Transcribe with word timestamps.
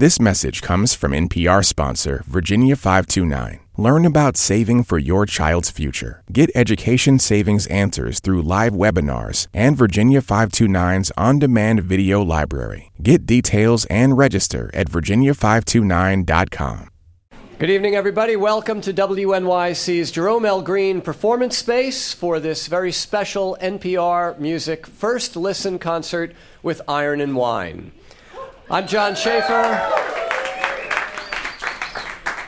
This 0.00 0.18
message 0.18 0.62
comes 0.62 0.94
from 0.94 1.12
NPR 1.12 1.62
sponsor 1.62 2.22
Virginia 2.24 2.74
529. 2.74 3.60
Learn 3.76 4.06
about 4.06 4.38
saving 4.38 4.84
for 4.84 4.96
your 4.96 5.26
child's 5.26 5.68
future. 5.68 6.22
Get 6.32 6.50
education 6.54 7.18
savings 7.18 7.66
answers 7.66 8.18
through 8.18 8.40
live 8.40 8.72
webinars 8.72 9.46
and 9.52 9.76
Virginia 9.76 10.22
529's 10.22 11.12
on 11.18 11.38
demand 11.38 11.82
video 11.82 12.22
library. 12.22 12.90
Get 13.02 13.26
details 13.26 13.84
and 13.90 14.16
register 14.16 14.70
at 14.72 14.88
virginia529.com. 14.88 16.88
Good 17.58 17.68
evening, 17.68 17.94
everybody. 17.94 18.36
Welcome 18.36 18.80
to 18.80 18.94
WNYC's 18.94 20.10
Jerome 20.10 20.46
L. 20.46 20.62
Greene 20.62 21.02
Performance 21.02 21.58
Space 21.58 22.14
for 22.14 22.40
this 22.40 22.68
very 22.68 22.90
special 22.90 23.54
NPR 23.60 24.38
Music 24.38 24.86
First 24.86 25.36
Listen 25.36 25.78
concert 25.78 26.32
with 26.62 26.80
Iron 26.88 27.20
and 27.20 27.36
Wine. 27.36 27.92
I'm 28.72 28.86
John 28.86 29.16
Schaefer. 29.16 29.64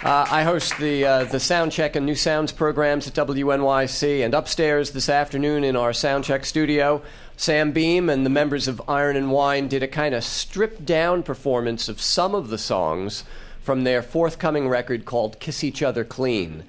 Uh, 0.04 0.26
I 0.30 0.44
host 0.44 0.78
the 0.78 1.04
uh, 1.04 1.24
the 1.24 1.38
Soundcheck 1.38 1.96
and 1.96 2.06
New 2.06 2.14
Sounds 2.14 2.52
programs 2.52 3.08
at 3.08 3.14
WNYC, 3.14 4.24
and 4.24 4.32
upstairs 4.32 4.92
this 4.92 5.08
afternoon 5.08 5.64
in 5.64 5.74
our 5.74 5.90
Soundcheck 5.90 6.44
studio, 6.44 7.02
Sam 7.36 7.72
Beam 7.72 8.08
and 8.08 8.24
the 8.24 8.30
members 8.30 8.68
of 8.68 8.80
Iron 8.86 9.16
and 9.16 9.32
Wine 9.32 9.66
did 9.66 9.82
a 9.82 9.88
kind 9.88 10.14
of 10.14 10.22
stripped 10.22 10.86
down 10.86 11.24
performance 11.24 11.88
of 11.88 12.00
some 12.00 12.36
of 12.36 12.50
the 12.50 12.58
songs 12.58 13.24
from 13.60 13.82
their 13.82 14.00
forthcoming 14.00 14.68
record 14.68 15.04
called 15.04 15.40
Kiss 15.40 15.64
Each 15.64 15.82
Other 15.82 16.04
Clean. 16.04 16.62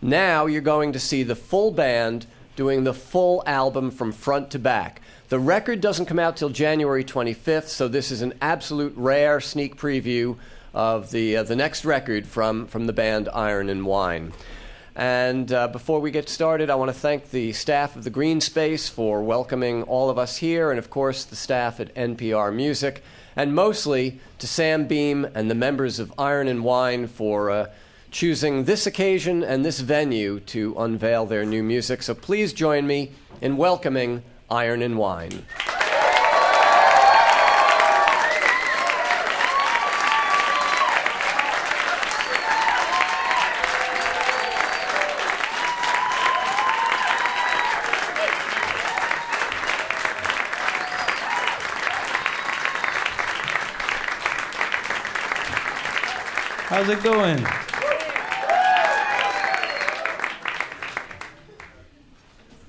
Now 0.00 0.46
you're 0.46 0.62
going 0.62 0.94
to 0.94 0.98
see 0.98 1.22
the 1.22 1.36
full 1.36 1.70
band 1.70 2.24
doing 2.56 2.84
the 2.84 2.94
full 2.94 3.42
album 3.46 3.90
from 3.90 4.10
front 4.10 4.50
to 4.52 4.58
back. 4.58 5.02
The 5.30 5.38
record 5.38 5.80
doesn't 5.80 6.06
come 6.06 6.18
out 6.18 6.36
till 6.36 6.48
January 6.48 7.04
25th, 7.04 7.68
so 7.68 7.86
this 7.86 8.10
is 8.10 8.20
an 8.20 8.34
absolute 8.42 8.92
rare 8.96 9.38
sneak 9.40 9.76
preview 9.76 10.36
of 10.74 11.12
the 11.12 11.36
uh, 11.36 11.42
the 11.44 11.54
next 11.54 11.84
record 11.84 12.26
from 12.26 12.66
from 12.66 12.88
the 12.88 12.92
band 12.92 13.28
Iron 13.32 13.68
and 13.68 13.86
Wine. 13.86 14.32
And 14.96 15.52
uh, 15.52 15.68
before 15.68 16.00
we 16.00 16.10
get 16.10 16.28
started, 16.28 16.68
I 16.68 16.74
want 16.74 16.88
to 16.88 16.98
thank 16.98 17.30
the 17.30 17.52
staff 17.52 17.94
of 17.94 18.02
the 18.02 18.10
Greene 18.10 18.40
Space 18.40 18.88
for 18.88 19.22
welcoming 19.22 19.84
all 19.84 20.10
of 20.10 20.18
us 20.18 20.38
here, 20.38 20.70
and 20.70 20.80
of 20.80 20.90
course 20.90 21.22
the 21.22 21.36
staff 21.36 21.78
at 21.78 21.94
NPR 21.94 22.52
Music, 22.52 23.04
and 23.36 23.54
mostly 23.54 24.18
to 24.40 24.48
Sam 24.48 24.88
Beam 24.88 25.24
and 25.32 25.48
the 25.48 25.54
members 25.54 26.00
of 26.00 26.12
Iron 26.18 26.48
and 26.48 26.64
Wine 26.64 27.06
for. 27.06 27.52
Uh, 27.52 27.66
choosing 28.12 28.64
this 28.64 28.88
occasion 28.88 29.44
and 29.44 29.64
this 29.64 29.78
venue 29.78 30.40
to 30.40 30.74
unveil 30.76 31.26
their 31.26 31.46
new 31.46 31.62
music. 31.62 32.02
So 32.02 32.12
please 32.12 32.52
join 32.52 32.84
me 32.84 33.12
in 33.40 33.56
welcoming 33.56 34.24
Iron 34.52 34.82
and 34.82 34.98
Wine. 34.98 35.44
How's 56.66 56.88
it 56.88 57.02
going? 57.04 57.44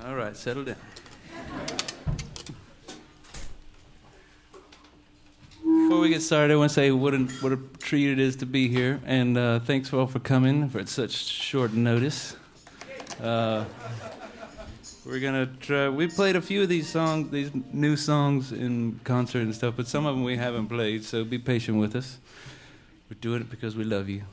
All 0.04 0.16
right, 0.16 0.38
settle 0.38 0.64
down. 0.64 0.91
Before 5.92 6.04
we 6.04 6.08
get 6.08 6.22
started, 6.22 6.54
I 6.54 6.56
want 6.56 6.70
to 6.70 6.74
say 6.74 6.92
what 6.92 7.14
a, 7.14 7.18
what 7.42 7.52
a 7.52 7.58
treat 7.80 8.12
it 8.12 8.18
is 8.18 8.38
to 8.38 8.46
be 8.46 8.70
here, 8.70 9.02
and 9.06 9.38
uh, 9.38 9.60
thanks 9.60 9.92
all 9.92 10.08
for 10.08 10.20
coming 10.20 10.70
for 10.70 10.86
such 10.86 11.12
short 11.12 11.74
notice. 11.74 12.38
Uh, 13.22 13.66
we're 15.06 15.20
gonna 15.20 15.48
try. 15.60 15.90
We 15.90 16.08
played 16.08 16.38
a 16.38 16.42
few 16.42 16.62
of 16.62 16.70
these 16.70 16.88
songs, 16.88 17.30
these 17.30 17.52
new 17.74 17.98
songs 17.98 18.54
in 18.54 19.02
concert 19.04 19.42
and 19.42 19.54
stuff, 19.54 19.74
but 19.76 19.86
some 19.86 20.06
of 20.06 20.16
them 20.16 20.24
we 20.24 20.38
haven't 20.38 20.70
played. 20.70 21.04
So 21.04 21.26
be 21.26 21.38
patient 21.38 21.78
with 21.78 21.94
us. 21.98 22.20
We're 23.10 23.20
doing 23.20 23.42
it 23.42 23.50
because 23.50 23.76
we 23.76 23.84
love 23.84 24.08
you. 24.08 24.24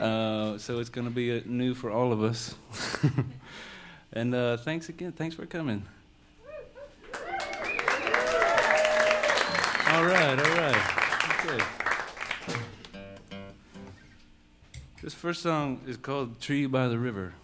Uh, 0.00 0.56
so 0.56 0.78
it's 0.78 0.88
gonna 0.88 1.10
be 1.10 1.36
uh, 1.36 1.40
new 1.46 1.74
for 1.74 1.90
all 1.90 2.12
of 2.12 2.22
us. 2.22 2.54
and 4.12 4.32
uh, 4.36 4.56
thanks 4.58 4.88
again. 4.88 5.10
Thanks 5.10 5.34
for 5.34 5.46
coming. 5.46 5.84
All 9.92 10.04
right, 10.04 10.38
all 10.38 10.56
right. 10.56 10.76
Okay. 11.44 11.64
This 15.02 15.14
first 15.14 15.42
song 15.42 15.80
is 15.84 15.96
called 15.96 16.40
Tree 16.40 16.66
by 16.66 16.86
the 16.86 16.96
River. 16.96 17.34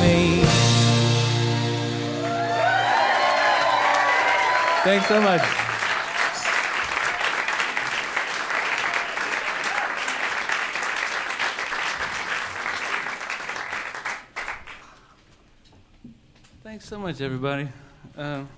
me. 0.00 0.42
Thanks 4.84 5.06
so 5.06 5.20
much. 5.20 5.42
Thanks 16.62 16.88
so 16.88 16.98
much, 16.98 17.20
everybody. 17.20 17.68
Um, 18.16 18.48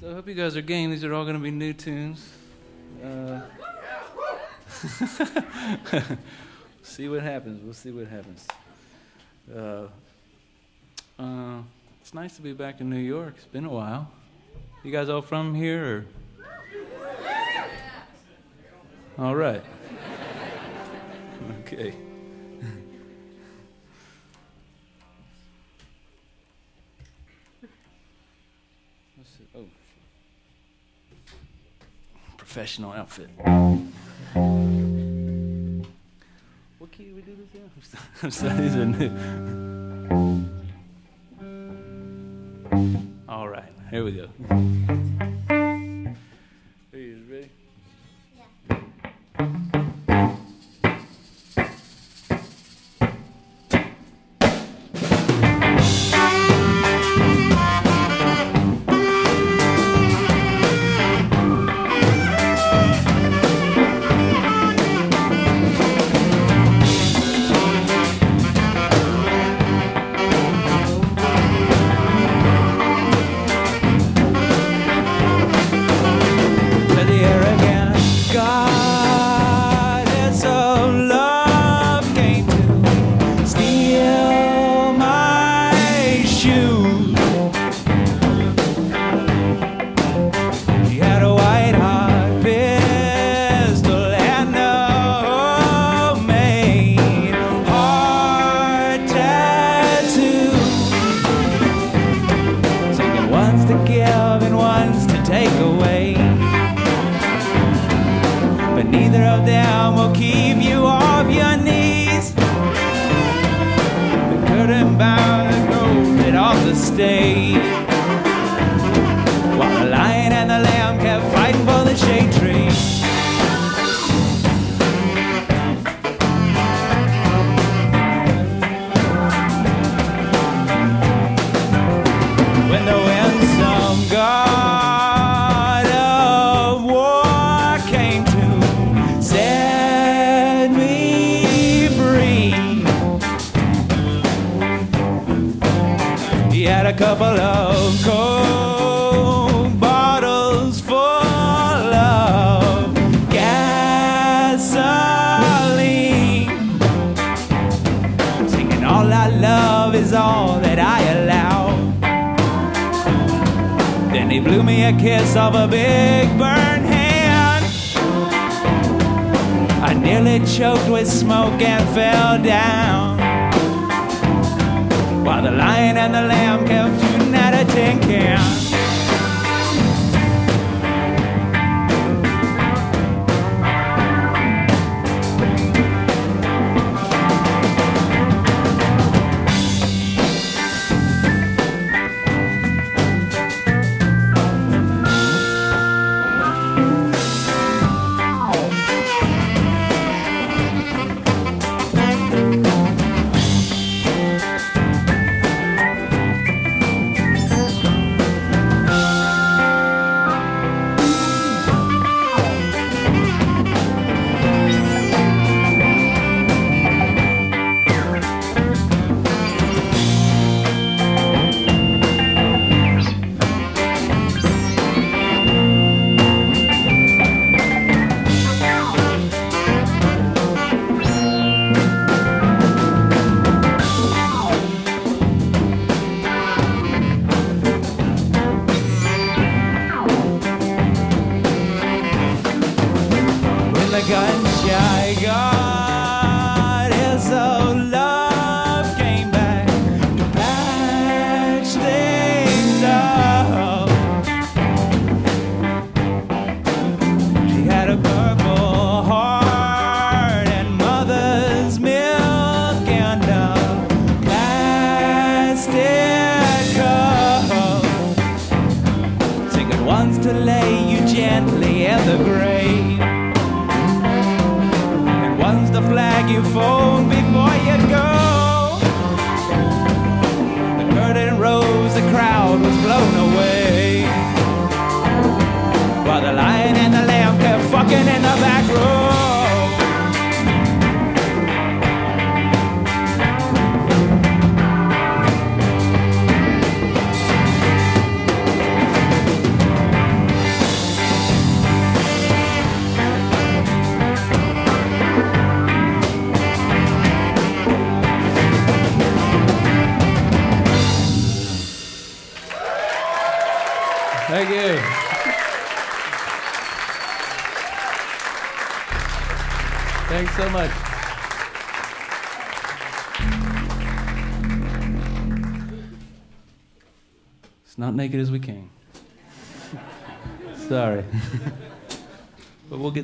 so 0.00 0.10
I 0.10 0.14
hope 0.14 0.28
you 0.28 0.34
guys 0.34 0.56
are 0.56 0.62
game. 0.62 0.90
These 0.90 1.04
are 1.04 1.12
all 1.12 1.24
going 1.24 1.36
to 1.36 1.42
be 1.42 1.50
new 1.50 1.72
tunes. 1.72 2.32
Uh, 3.04 3.40
see 6.82 7.08
what 7.08 7.22
happens. 7.22 7.62
We'll 7.62 7.74
see 7.74 7.90
what 7.90 8.06
happens. 8.08 8.46
Uh, 9.54 9.86
uh, 11.18 11.58
it's 12.00 12.14
nice 12.14 12.36
to 12.36 12.42
be 12.42 12.52
back 12.52 12.80
in 12.80 12.90
New 12.90 12.96
York. 12.96 13.34
It's 13.36 13.46
been 13.46 13.64
a 13.64 13.70
while. 13.70 14.10
You 14.82 14.90
guys 14.90 15.08
all 15.08 15.22
from 15.22 15.54
here? 15.54 16.06
Or? 19.18 19.24
All 19.24 19.36
right. 19.36 19.62
Okay. 21.64 21.92
Oh, 29.54 29.64
professional 32.36 32.92
outfit 32.92 33.28
key 36.92 37.12
we 37.14 37.22
do 37.22 37.34
this 37.34 37.48
in? 37.54 37.70
I'm 38.22 38.30
sorry, 38.30 38.60
these 38.60 38.76
are 38.76 38.84
new. 38.84 39.10
All 43.28 43.48
right, 43.48 43.72
here 43.90 44.04
we 44.04 44.12
go. 44.12 44.28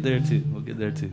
There 0.09 0.21
too. 0.21 0.43
We'll 0.51 0.63
get 0.63 0.79
there 0.79 0.91
too. 0.91 1.11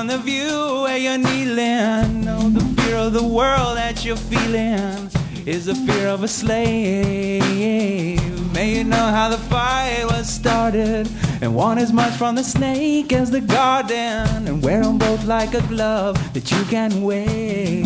From 0.00 0.06
the 0.06 0.16
view 0.16 0.80
where 0.84 0.96
you're 0.96 1.18
kneeling. 1.18 2.24
Know 2.24 2.48
the 2.48 2.64
fear 2.80 2.96
of 2.96 3.12
the 3.12 3.22
world 3.22 3.76
that 3.76 4.02
you're 4.02 4.16
feeling 4.16 5.10
is 5.44 5.66
the 5.66 5.74
fear 5.74 6.06
of 6.08 6.22
a 6.22 6.28
slave. 6.28 7.42
May 8.54 8.76
you 8.76 8.84
know 8.84 9.06
how 9.16 9.28
the 9.28 9.36
fight 9.36 10.04
was 10.06 10.26
started 10.26 11.06
and 11.42 11.54
want 11.54 11.80
as 11.80 11.92
much 11.92 12.14
from 12.14 12.34
the 12.34 12.42
snake 12.42 13.12
as 13.12 13.30
the 13.30 13.42
garden 13.42 14.48
and 14.48 14.62
wear 14.62 14.82
them 14.82 14.96
both 14.96 15.26
like 15.26 15.52
a 15.52 15.60
glove 15.68 16.16
that 16.32 16.50
you 16.50 16.64
can 16.64 17.02
wear. 17.02 17.84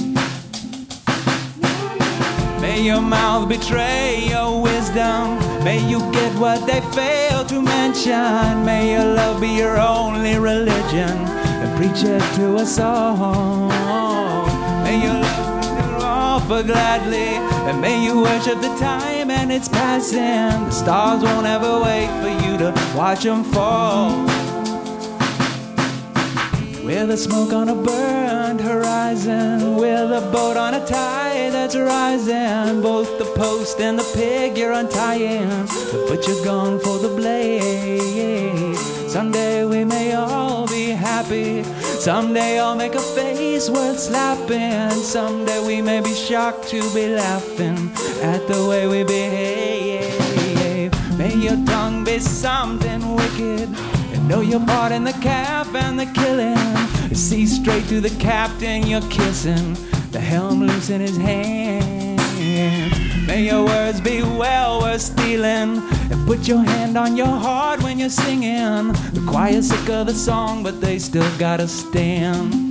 May 2.60 2.80
your 2.80 3.00
mouth 3.00 3.48
betray 3.48 4.28
your 4.28 4.62
wisdom. 4.62 5.36
May 5.64 5.80
you 5.90 5.98
get 6.12 6.32
what 6.38 6.64
they 6.64 6.80
fail 6.92 7.44
to 7.46 7.60
mention. 7.60 8.64
May 8.64 8.92
your 8.92 9.14
love 9.16 9.40
be 9.40 9.48
your 9.48 9.78
only 9.80 10.38
religion 10.38 11.43
and 11.64 11.76
preach 11.78 12.04
it 12.04 12.20
to 12.34 12.56
us 12.56 12.78
all. 12.78 13.68
May 14.84 15.02
your 15.02 15.14
love 15.14 16.44
offer 16.44 16.62
gladly 16.62 17.30
and 17.68 17.80
may 17.80 18.04
you 18.04 18.20
worship 18.20 18.60
the 18.60 18.74
time 18.76 19.30
and 19.30 19.50
its 19.50 19.68
passing. 19.68 20.66
The 20.66 20.70
stars 20.70 21.22
won't 21.22 21.46
ever 21.46 21.80
wait 21.80 22.10
for 22.20 22.32
you 22.44 22.58
to 22.58 22.70
watch 22.94 23.22
them 23.22 23.44
fall. 23.44 24.26
We're 26.84 27.06
the 27.06 27.16
smoke 27.16 27.54
on 27.54 27.70
a 27.70 27.74
burned 27.74 28.60
horizon. 28.60 29.76
We're 29.76 30.06
the 30.06 30.20
boat 30.30 30.58
on 30.58 30.74
a 30.74 30.84
tide 30.86 31.52
that's 31.52 31.76
rising. 31.76 32.82
Both 32.82 33.18
the 33.18 33.24
post 33.36 33.80
and 33.80 33.98
the 33.98 34.04
pig 34.14 34.58
you're 34.58 34.72
untying. 34.72 35.48
The 35.92 36.04
butcher 36.08 36.44
gone 36.44 36.78
for 36.80 36.98
the 36.98 37.08
blade. 37.08 38.76
Someday 39.08 39.64
we 39.64 39.84
may 39.84 40.12
all 40.12 40.63
happy. 41.04 41.62
Someday 42.08 42.58
I'll 42.58 42.76
make 42.76 42.94
a 42.94 43.00
face 43.00 43.68
worth 43.68 43.98
slapping. 43.98 44.90
Someday 45.02 45.60
we 45.66 45.82
may 45.82 46.00
be 46.00 46.14
shocked 46.14 46.68
to 46.68 46.80
be 46.94 47.14
laughing 47.14 47.90
at 48.22 48.46
the 48.48 48.66
way 48.68 48.86
we 48.86 49.04
behave. 49.04 50.90
May 51.18 51.34
your 51.34 51.58
tongue 51.66 52.04
be 52.04 52.18
something 52.18 53.14
wicked. 53.14 53.68
And 54.14 54.28
know 54.28 54.40
your 54.40 54.64
part 54.66 54.92
in 54.92 55.04
the 55.04 55.18
calf 55.20 55.74
and 55.74 55.98
the 55.98 56.06
killing. 56.06 56.56
See 57.14 57.46
straight 57.46 57.84
through 57.84 58.00
the 58.00 58.16
captain 58.18 58.86
you're 58.86 59.08
kissing. 59.08 59.76
The 60.10 60.20
helm 60.20 60.60
loose 60.60 60.90
in 60.90 61.00
his 61.00 61.16
hand. 61.16 62.20
May 63.26 63.46
your 63.50 63.64
words 63.64 64.00
be 64.00 64.22
well 64.22 64.80
worth 64.80 65.00
stealing. 65.00 65.82
Put 66.26 66.48
your 66.48 66.64
hand 66.64 66.96
on 66.96 67.16
your 67.16 67.26
heart 67.26 67.82
when 67.82 67.98
you're 67.98 68.08
singing. 68.08 68.92
The 69.12 69.24
choir's 69.28 69.68
sick 69.68 69.90
of 69.90 70.06
the 70.06 70.14
song, 70.14 70.62
but 70.62 70.80
they 70.80 70.98
still 70.98 71.30
gotta 71.38 71.68
stand. 71.68 72.63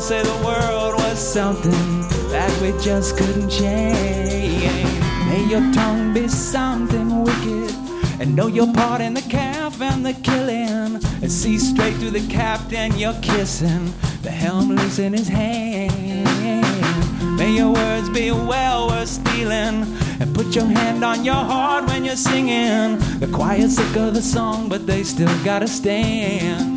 I'll 0.00 0.06
say 0.06 0.22
the 0.22 0.42
world 0.46 0.94
was 0.94 1.18
something 1.18 2.08
that 2.30 2.50
we 2.62 2.72
just 2.82 3.18
couldn't 3.18 3.50
change. 3.50 4.64
May 5.28 5.44
your 5.44 5.60
tongue 5.74 6.14
be 6.14 6.26
something 6.26 7.22
wicked. 7.22 7.74
And 8.18 8.34
know 8.34 8.46
your 8.46 8.72
part 8.72 9.02
in 9.02 9.12
the 9.12 9.20
calf 9.20 9.78
and 9.82 10.06
the 10.06 10.14
killing. 10.14 11.04
And 11.20 11.30
see 11.30 11.58
straight 11.58 11.96
through 11.96 12.12
the 12.12 12.26
captain 12.28 12.96
you're 12.96 13.20
kissing. 13.20 13.92
The 14.22 14.30
helm 14.30 14.70
loose 14.70 14.98
in 14.98 15.12
his 15.12 15.28
hand. 15.28 16.24
May 17.36 17.52
your 17.56 17.74
words 17.74 18.08
be 18.08 18.30
well 18.30 18.88
worth 18.88 19.06
stealing. 19.06 19.84
And 20.18 20.34
put 20.34 20.56
your 20.56 20.64
hand 20.64 21.04
on 21.04 21.26
your 21.26 21.44
heart 21.52 21.84
when 21.88 22.06
you're 22.06 22.16
singing. 22.16 22.96
The 23.18 23.28
choir's 23.30 23.76
sick 23.76 23.96
of 23.96 24.14
the 24.14 24.22
song, 24.22 24.70
but 24.70 24.86
they 24.86 25.02
still 25.02 25.44
gotta 25.44 25.68
stand. 25.68 26.69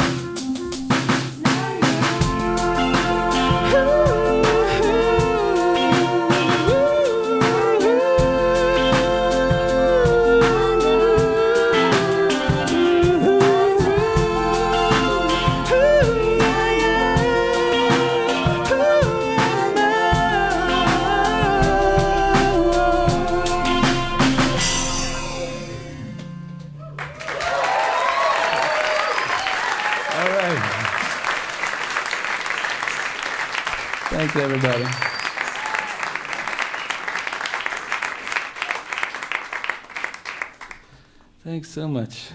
Thanks 41.44 41.70
so 41.70 41.88
much. 41.88 42.30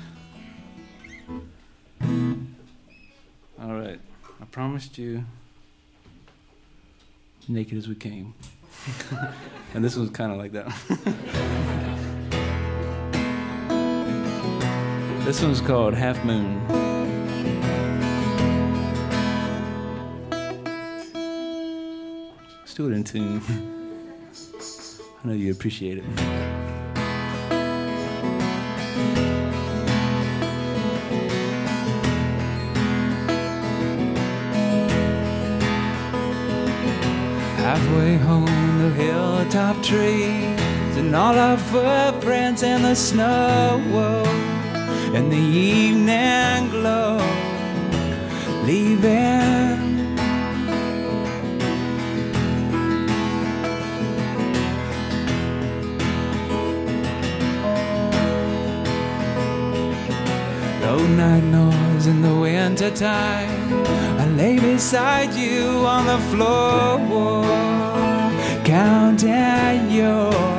All 3.60 3.74
right. 3.74 3.98
I 4.40 4.44
promised 4.50 4.98
you 4.98 5.24
naked 7.48 7.78
as 7.78 7.88
we 7.88 7.94
came. 7.94 8.34
and 9.74 9.84
this 9.84 9.96
one's 9.96 10.10
kind 10.10 10.30
of 10.30 10.38
like 10.38 10.52
that. 10.52 10.66
this 15.24 15.42
one's 15.42 15.60
called 15.60 15.94
Half 15.94 16.24
Moon. 16.24 16.88
Do 22.78 22.86
it 22.86 22.92
in 22.92 23.02
tune. 23.02 23.42
I 25.24 25.26
know 25.26 25.34
you 25.34 25.50
appreciate 25.50 25.98
it. 25.98 26.04
Hilltop 39.48 39.82
trees 39.82 40.96
and 40.98 41.16
all 41.16 41.34
our 41.34 41.56
footprints 41.56 42.62
in 42.62 42.82
the 42.82 42.94
snow 42.94 43.80
and 45.14 45.32
the 45.32 45.36
evening 45.36 46.68
glow, 46.68 47.16
leaving. 48.64 49.78
No 60.82 60.98
night 61.16 61.44
noise 61.44 62.06
in 62.06 62.20
the 62.20 62.34
winter 62.34 62.90
time. 62.90 63.72
I 64.20 64.26
lay 64.26 64.58
beside 64.58 65.32
you 65.32 65.86
on 65.86 66.04
the 66.04 66.18
floor, 66.30 66.98
counting 68.68 69.90
your 69.90 70.57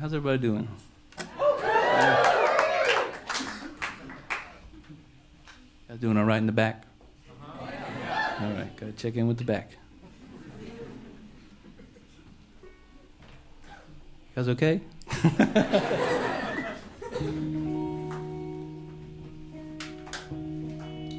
how's 0.00 0.14
everybody 0.14 0.38
doing? 0.38 0.68
Guys 5.88 5.98
doing 6.00 6.16
all 6.16 6.24
right 6.24 6.38
in 6.38 6.46
the 6.46 6.52
back? 6.52 6.84
All 7.50 8.50
right, 8.50 8.76
gotta 8.76 8.92
check 8.92 9.16
in 9.16 9.28
with 9.28 9.38
the 9.38 9.44
back. 9.44 9.70
You 14.34 14.36
guys 14.36 14.48
okay? 14.48 14.80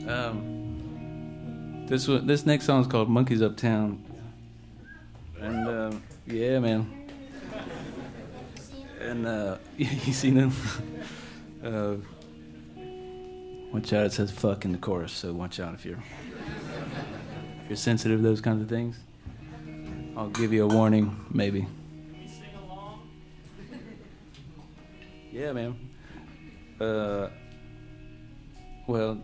um, 0.07 1.85
this 1.87 2.07
one, 2.07 2.25
this 2.25 2.45
next 2.45 2.65
song 2.65 2.81
is 2.81 2.87
called 2.87 3.09
"Monkeys 3.09 3.41
Uptown," 3.41 4.03
and 5.39 5.67
uh, 5.67 5.91
yeah, 6.25 6.59
man. 6.59 7.02
And 9.13 9.27
uh, 9.27 9.57
you 9.77 10.11
seen 10.11 10.33
them? 10.33 10.51
uh, 11.63 11.97
watch 13.71 13.93
out! 13.93 14.07
It 14.07 14.13
says 14.13 14.31
"fuck" 14.31 14.65
in 14.65 14.71
the 14.71 14.79
chorus, 14.79 15.11
so 15.11 15.31
watch 15.31 15.59
out 15.59 15.75
if 15.75 15.85
you're 15.85 16.03
if 17.61 17.69
you're 17.69 17.77
sensitive 17.77 18.17
to 18.17 18.23
those 18.23 18.41
kinds 18.41 18.63
of 18.63 18.69
things. 18.69 18.97
I'll 20.17 20.29
give 20.29 20.51
you 20.51 20.63
a 20.63 20.67
warning, 20.67 21.15
maybe. 21.29 21.67
Yeah, 25.31 25.51
man. 25.51 25.75
Uh, 26.81 27.29
well. 28.87 29.21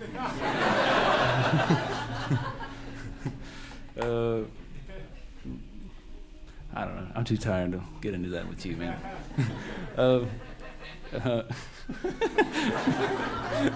I'm 7.18 7.24
too 7.24 7.36
tired 7.36 7.72
to 7.72 7.82
get 8.00 8.14
into 8.14 8.28
that 8.28 8.48
with 8.48 8.64
you, 8.64 8.76
man. 8.76 8.96
um, 9.96 10.30
uh, 11.12 11.42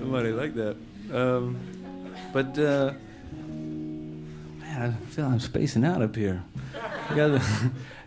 somebody 0.00 0.32
like 0.32 0.54
that. 0.54 0.76
Um, 1.12 1.60
but 2.32 2.58
uh, 2.58 2.94
man, 3.30 4.66
I 4.68 4.90
feel 5.12 5.26
I'm 5.26 5.38
spacing 5.38 5.84
out 5.84 6.02
up 6.02 6.16
here. 6.16 6.42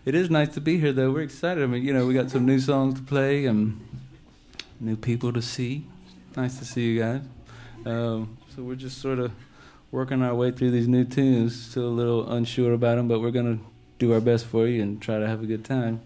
it 0.05 0.13
is 0.13 0.29
nice 0.29 0.49
to 0.55 0.59
be 0.59 0.77
here, 0.77 0.91
though. 0.91 1.11
We're 1.11 1.21
excited. 1.21 1.63
I 1.63 1.67
mean, 1.67 1.81
you 1.81 1.93
know, 1.93 2.05
we 2.05 2.13
got 2.13 2.29
some 2.29 2.45
new 2.45 2.59
songs 2.59 2.95
to 2.95 3.01
play 3.01 3.45
and 3.45 3.79
new 4.81 4.97
people 4.97 5.31
to 5.31 5.41
see. 5.41 5.87
Nice 6.35 6.59
to 6.59 6.65
see 6.65 6.81
you 6.81 6.99
guys. 6.99 7.21
Um, 7.85 8.37
so 8.53 8.61
we're 8.63 8.75
just 8.75 8.97
sort 8.97 9.19
of 9.19 9.31
working 9.89 10.21
our 10.21 10.35
way 10.35 10.51
through 10.51 10.71
these 10.71 10.89
new 10.89 11.05
tunes. 11.05 11.55
Still 11.55 11.87
a 11.87 11.95
little 11.95 12.29
unsure 12.29 12.73
about 12.73 12.97
them, 12.97 13.07
but 13.07 13.21
we're 13.21 13.31
gonna 13.31 13.59
do 13.99 14.13
our 14.13 14.19
best 14.19 14.45
for 14.45 14.67
you 14.67 14.81
and 14.81 15.01
try 15.01 15.19
to 15.19 15.27
have 15.27 15.43
a 15.43 15.45
good 15.45 15.65
time. 15.65 16.01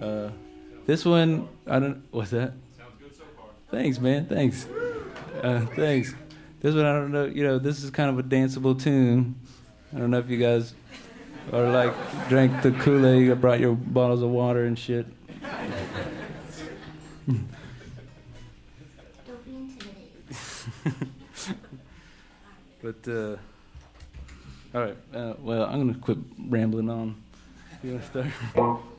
Uh, 0.00 0.30
this 0.86 1.04
one, 1.04 1.48
I 1.66 1.78
don't. 1.78 2.02
What's 2.10 2.30
that? 2.30 2.52
Sounds 2.76 2.90
good 3.00 3.16
so 3.16 3.24
far. 3.36 3.46
Thanks, 3.70 3.98
man. 3.98 4.26
Thanks. 4.26 4.66
Uh, 5.42 5.66
thanks. 5.74 6.14
This 6.60 6.74
one, 6.74 6.84
I 6.84 6.92
don't 6.92 7.12
know. 7.12 7.24
You 7.24 7.44
know, 7.44 7.58
this 7.58 7.82
is 7.82 7.90
kind 7.90 8.10
of 8.10 8.18
a 8.18 8.22
danceable 8.22 8.80
tune. 8.80 9.36
I 9.94 9.98
don't 9.98 10.10
know 10.10 10.18
if 10.18 10.30
you 10.30 10.38
guys 10.38 10.74
are 11.52 11.68
like 11.70 11.94
drank 12.28 12.62
the 12.62 12.72
Kool 12.72 13.06
Aid, 13.06 13.40
brought 13.40 13.60
your 13.60 13.74
bottles 13.74 14.22
of 14.22 14.30
water 14.30 14.64
and 14.64 14.78
shit. 14.78 15.06
Don't 17.26 17.48
be 19.44 19.54
intimidated. 19.54 21.08
But 22.82 23.06
uh, 23.06 23.36
all 24.74 24.80
right. 24.80 24.96
Uh, 25.14 25.34
well, 25.40 25.64
I'm 25.64 25.86
gonna 25.86 25.98
quit 25.98 26.18
rambling 26.48 26.88
on. 26.90 27.22
You 27.82 27.92
wanna 27.92 28.04
start? 28.54 28.78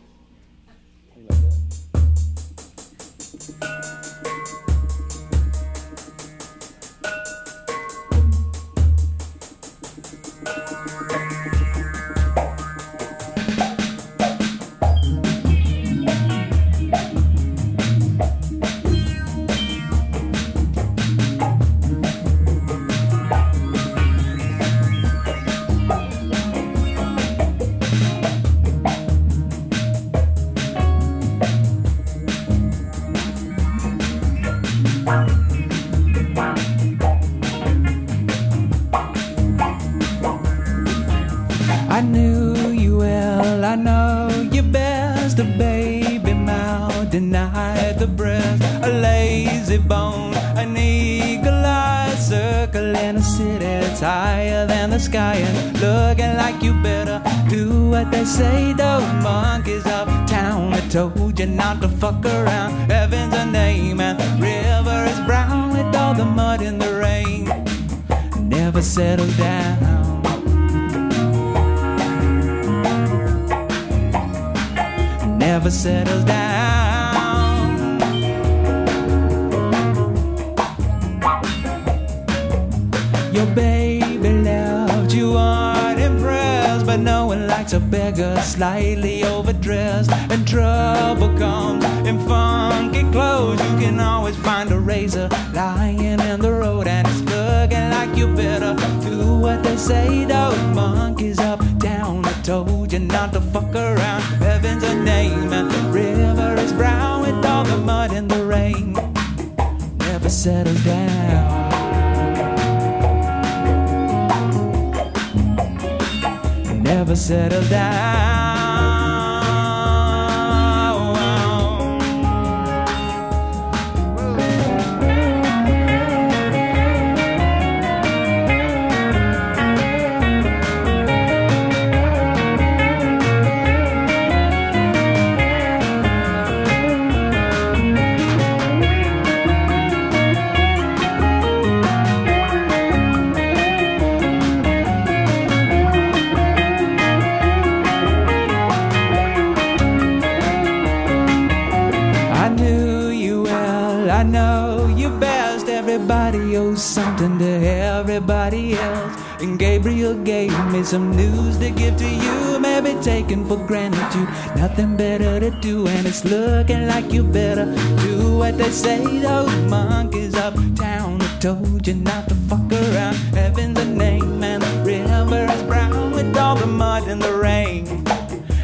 something 157.24 157.40
to 157.40 157.68
everybody 157.68 158.74
else. 158.74 159.22
And 159.42 159.58
Gabriel 159.58 160.16
gave 160.24 160.52
me 160.72 160.84
some 160.84 161.16
news 161.16 161.58
to 161.60 161.70
give 161.70 161.96
to 161.98 162.10
you. 162.10 162.60
Maybe 162.60 163.02
taken 163.02 163.46
for 163.48 163.58
granted, 163.68 164.08
you 164.14 164.26
nothing 164.62 164.98
better 164.98 165.40
to 165.40 165.52
do. 165.62 165.88
And 165.88 166.06
it's 166.06 166.26
looking 166.26 166.88
like 166.88 167.12
you 167.14 167.24
better 167.24 167.66
do 168.02 168.38
what 168.38 168.58
they 168.58 168.72
say. 168.72 169.00
Those 169.20 169.56
monkeys 169.70 170.36
uptown 170.36 171.20
have 171.22 171.40
told 171.40 171.88
you 171.88 171.96
not 171.96 172.28
to 172.30 172.36
fuck 172.50 172.72
around. 172.72 173.16
Heaven's 173.40 173.80
a 173.80 173.86
name, 173.86 174.44
and 174.44 174.62
the 174.62 174.74
river 174.84 175.46
is 175.54 175.64
brown 175.64 176.12
with 176.12 176.36
all 176.38 176.56
the 176.56 176.68
mud 176.68 177.08
and 177.08 177.22
the 177.22 177.34
rain. 177.34 177.86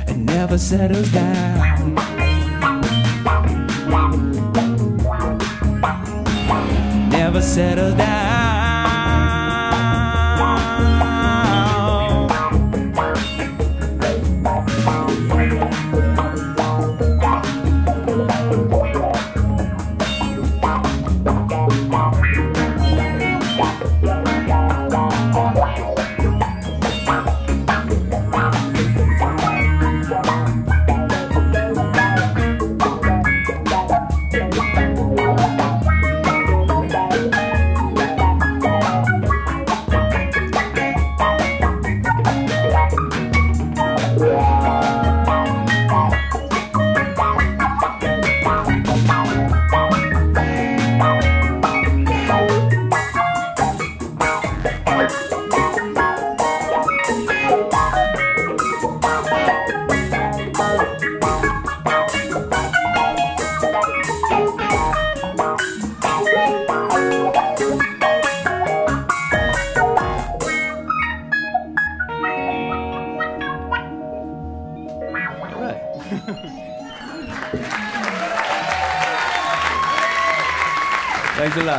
It 0.07 0.17
never 0.17 0.57
settles 0.57 1.11
down. 1.11 1.69
never 7.09 7.41
settle 7.41 7.95
down. 7.95 8.18
You 81.69 81.75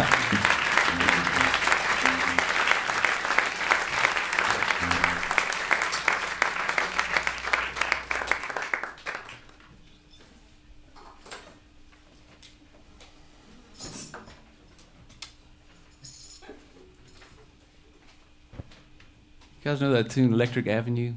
guys 19.64 19.80
know 19.80 19.90
that 19.90 20.08
tune, 20.10 20.32
Electric 20.32 20.68
Avenue? 20.68 21.14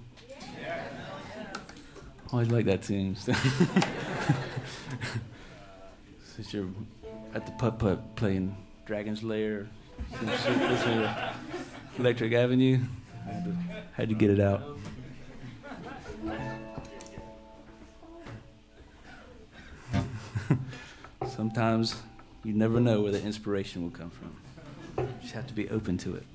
Always 2.32 2.50
like 2.50 2.66
that 2.66 2.82
tune. 2.82 3.16
Since 6.36 6.52
you're 6.52 6.70
at 7.34 7.46
the 7.46 7.52
putt 7.54 7.80
putt 7.80 8.16
playing 8.16 8.56
Dragon's 8.86 9.24
Lair, 9.24 9.68
Electric 11.98 12.34
Avenue, 12.34 12.80
had 13.26 13.46
to, 13.46 13.58
had 13.94 14.10
to 14.10 14.16
get 14.16 14.30
it 14.30 14.40
out. 14.40 14.62
Sometimes 21.28 21.96
you 22.44 22.54
never 22.54 22.80
know 22.80 23.02
where 23.02 23.12
the 23.12 23.22
inspiration 23.22 23.84
will 23.84 23.90
come 23.90 24.12
from. 24.12 24.36
You 24.98 25.08
just 25.22 25.34
have 25.34 25.48
to 25.48 25.54
be 25.54 25.70
open 25.70 25.98
to 26.00 26.16
it. 26.16 26.26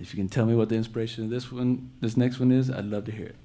If 0.00 0.14
you 0.14 0.18
can 0.18 0.28
tell 0.28 0.46
me 0.46 0.54
what 0.54 0.68
the 0.68 0.76
inspiration 0.76 1.24
of 1.24 1.30
this 1.30 1.50
one, 1.50 1.90
this 2.00 2.16
next 2.16 2.38
one 2.38 2.52
is, 2.52 2.70
I'd 2.70 2.84
love 2.84 3.04
to 3.06 3.12
hear 3.12 3.26
it. 3.26 3.36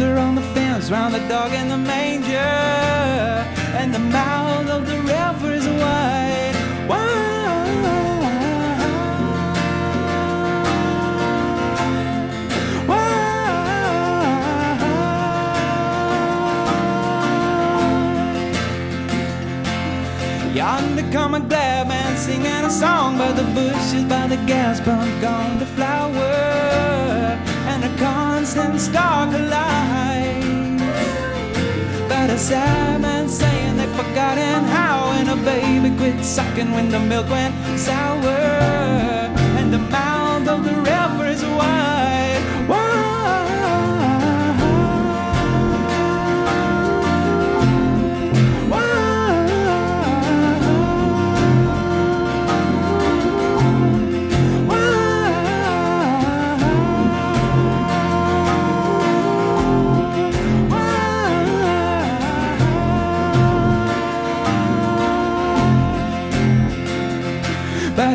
The 0.00 0.12
are 0.14 0.18
on 0.18 0.34
the 0.34 0.42
fence 0.54 0.90
round 0.90 1.14
the 1.14 1.18
dog 1.28 1.52
in 1.52 1.68
the 1.68 1.76
manger. 1.76 2.38
And 3.78 3.92
the 3.94 3.98
mouth 3.98 4.68
of 4.70 4.86
the 4.86 4.96
river 4.96 5.52
is 5.52 5.68
wide. 5.68 6.54
wide. 6.88 7.26
Yonder 20.54 21.12
come 21.12 21.34
a 21.34 21.40
glad 21.40 21.88
man 21.88 22.16
singing 22.16 22.46
a 22.46 22.70
song 22.70 23.18
by 23.18 23.32
the 23.32 23.44
bushes, 23.54 24.04
by 24.04 24.26
the 24.26 24.36
gas 24.46 24.80
pump, 24.80 25.20
gone 25.20 25.58
to 25.58 25.66
flower, 25.66 26.69
and 27.82 27.94
a 27.94 27.98
constant 27.98 28.80
star 28.80 29.30
collide. 29.30 30.78
But 32.08 32.30
a 32.30 32.38
sad 32.38 33.00
man 33.00 33.28
saying 33.28 33.76
they've 33.76 33.96
forgotten 33.96 34.64
how, 34.64 35.12
and 35.18 35.28
a 35.30 35.36
baby 35.36 35.96
quit 35.96 36.24
sucking 36.24 36.72
when 36.72 36.90
the 36.90 37.00
milk 37.00 37.28
went 37.30 37.54
sour, 37.78 38.28
and 39.58 39.72
the 39.72 39.78
mouth 39.78 40.48
of 40.48 40.64
the 40.64 40.74
river 40.74 41.26
is 41.26 41.42
wide. 41.44 42.39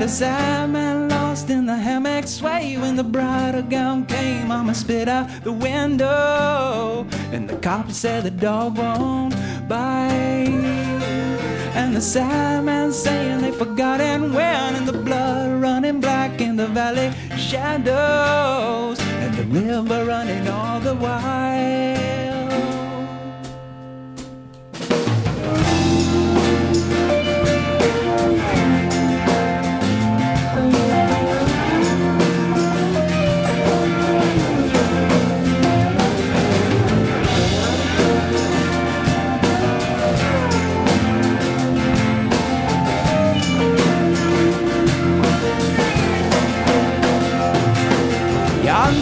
A 0.06 0.08
sad 0.08 0.70
man 0.70 1.10
lost 1.10 1.50
in 1.50 1.66
the 1.66 1.76
hammock 1.76 2.28
sway 2.28 2.78
when 2.78 2.96
the 2.96 3.04
bridal 3.04 3.64
gown 3.64 4.06
came. 4.06 4.50
Mama 4.50 4.76
spit 4.76 5.08
out 5.08 5.28
the 5.44 5.52
window, 5.52 7.08
and 7.32 7.50
the 7.50 7.56
cop 7.56 7.90
said 7.90 8.24
the 8.24 8.30
dog 8.30 8.78
won't 8.78 9.34
bite. 9.68 10.62
And 11.74 11.96
the 11.96 12.02
sad 12.02 12.66
man 12.66 12.94
saying 12.94 13.42
they 13.42 13.52
forgotten 13.52 14.32
when, 14.32 14.76
and 14.76 14.88
the 14.88 14.94
blood 14.94 15.60
running 15.60 16.00
black 16.00 16.40
in 16.40 16.56
the 16.56 16.68
valley 16.68 17.12
shadows, 17.36 19.00
and 19.00 19.34
the 19.34 19.44
river 19.60 20.06
running 20.06 20.48
all 20.48 20.80
the 20.82 20.94
while. 20.94 22.15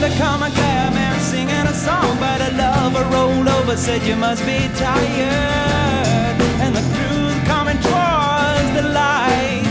Yonder 0.03 0.17
come 0.17 0.43
a 0.43 0.49
glad 0.49 0.93
man 0.93 1.17
singing 1.21 1.65
a 1.65 1.73
song, 1.73 2.17
but 2.19 2.41
a 2.41 2.51
lover 2.57 3.05
rolled 3.15 3.47
over, 3.47 3.77
said 3.77 4.03
you 4.03 4.17
must 4.17 4.45
be 4.45 4.67
tired. 4.75 6.35
And 6.59 6.75
the 6.75 6.81
crew's 6.91 7.39
coming 7.47 7.77
towards 7.77 8.69
the 8.75 8.83
light. 8.91 9.63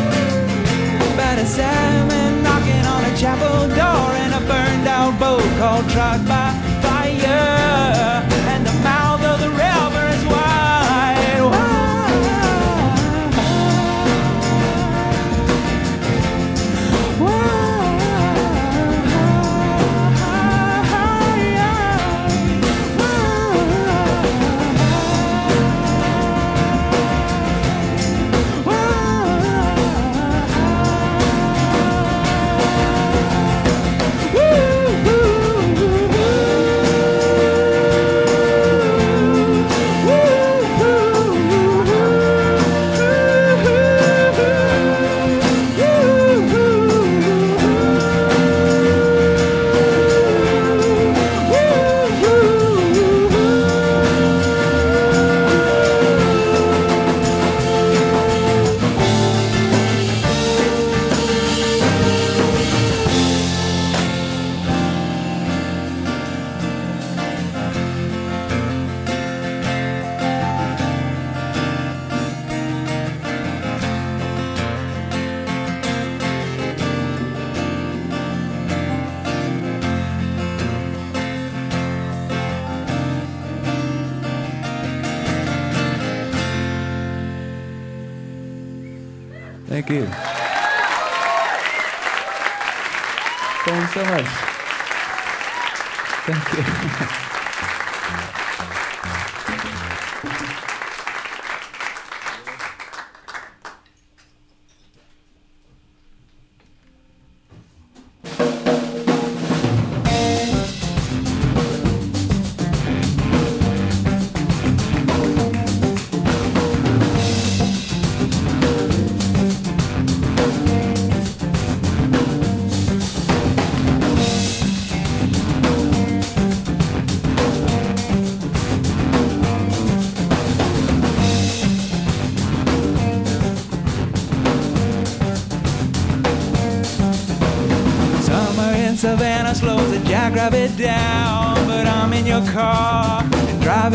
But 1.16 1.38
a 1.38 1.44
salmon 1.44 2.42
knocking 2.42 2.84
on 2.94 3.04
a 3.04 3.14
chapel 3.14 3.68
door 3.76 4.08
in 4.24 4.32
a 4.32 4.40
burned 4.48 4.88
out 4.88 5.18
boat 5.20 5.44
called 5.58 5.86
Truck 5.90 6.26
by 6.26 6.50
Fire. 6.80 8.41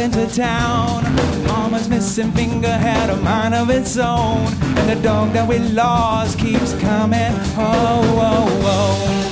Driving 0.09 0.27
to 0.27 0.35
town. 0.35 1.03
Mama's 1.45 1.89
missing 1.89 2.31
finger 2.31 2.71
had 2.71 3.09
a 3.09 3.15
mind 3.17 3.53
of 3.53 3.69
its 3.69 3.97
own, 3.97 4.47
and 4.77 4.89
the 4.89 5.01
dog 5.01 5.33
that 5.33 5.47
we 5.47 5.59
lost 5.59 6.39
keeps 6.39 6.73
coming. 6.79 7.31
Oh, 7.57 8.01
oh, 8.19 8.61
oh. 8.63 9.23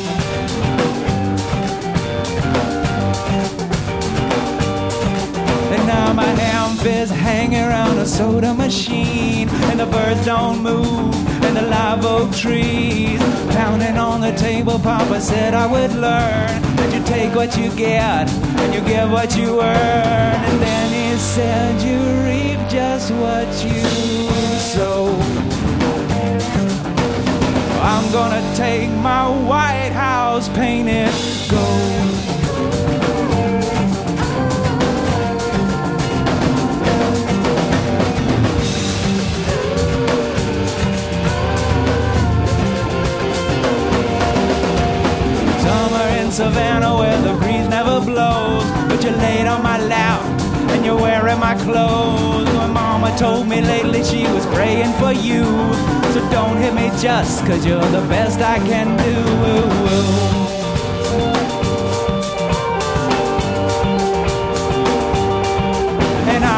And 5.72 5.88
now 5.88 6.14
my 6.14 6.26
ham 6.26 6.78
fist 6.78 7.14
hanging 7.14 7.62
around 7.62 7.98
a 7.98 8.06
soda 8.06 8.54
machine, 8.54 9.50
and 9.50 9.80
the 9.80 9.86
birds 9.86 10.26
don't 10.26 10.62
move, 10.62 11.16
and 11.44 11.56
the 11.56 11.64
live 11.64 12.06
oak 12.06 12.34
trees 12.34 13.20
pounding 13.54 13.98
on 13.98 14.22
the 14.22 14.32
table. 14.34 14.80
Papa 14.80 15.20
said 15.22 15.54
I 15.54 15.66
would 15.68 15.92
learn 15.94 16.62
that 16.78 16.94
you 16.94 17.04
take 17.04 17.36
what 17.36 17.58
you 17.58 17.70
get, 17.76 18.30
and 18.30 18.74
you 18.74 18.82
give 18.82 19.12
what 19.12 19.36
you 19.38 19.62
earn. 19.62 20.65
And 21.38 21.82
said 21.82 21.82
you 21.82 22.00
reap 22.24 22.70
just 22.70 23.12
what 23.12 23.48
you 23.62 23.84
sow. 24.58 25.08
I'm 27.82 28.10
gonna 28.14 28.42
take 28.56 28.90
my 28.90 29.28
White 29.46 29.92
House 29.92 30.48
painted 30.50 31.12
gold. 31.50 31.92
Savannah 46.32 46.98
where 46.98 47.22
the 47.22 47.34
breeze 47.40 47.70
never 47.70 48.02
blows. 48.02 48.66
But 48.90 49.02
you're 49.06 49.14
laid 49.14 49.48
on 49.48 49.64
my 49.64 49.80
lap 49.80 50.35
you're 50.86 50.96
wearing 50.96 51.40
my 51.40 51.56
clothes. 51.56 52.46
My 52.54 52.68
mama 52.68 53.16
told 53.18 53.48
me 53.48 53.60
lately 53.62 54.04
she 54.04 54.24
was 54.32 54.46
praying 54.48 54.94
for 55.00 55.12
you. 55.12 55.44
So 56.14 56.20
don't 56.30 56.58
hit 56.58 56.74
me 56.76 56.90
just 57.02 57.46
cause 57.46 57.66
you're 57.66 57.90
the 57.90 58.06
best 58.08 58.40
I 58.40 58.60
can 58.60 58.96
do. 58.98 60.16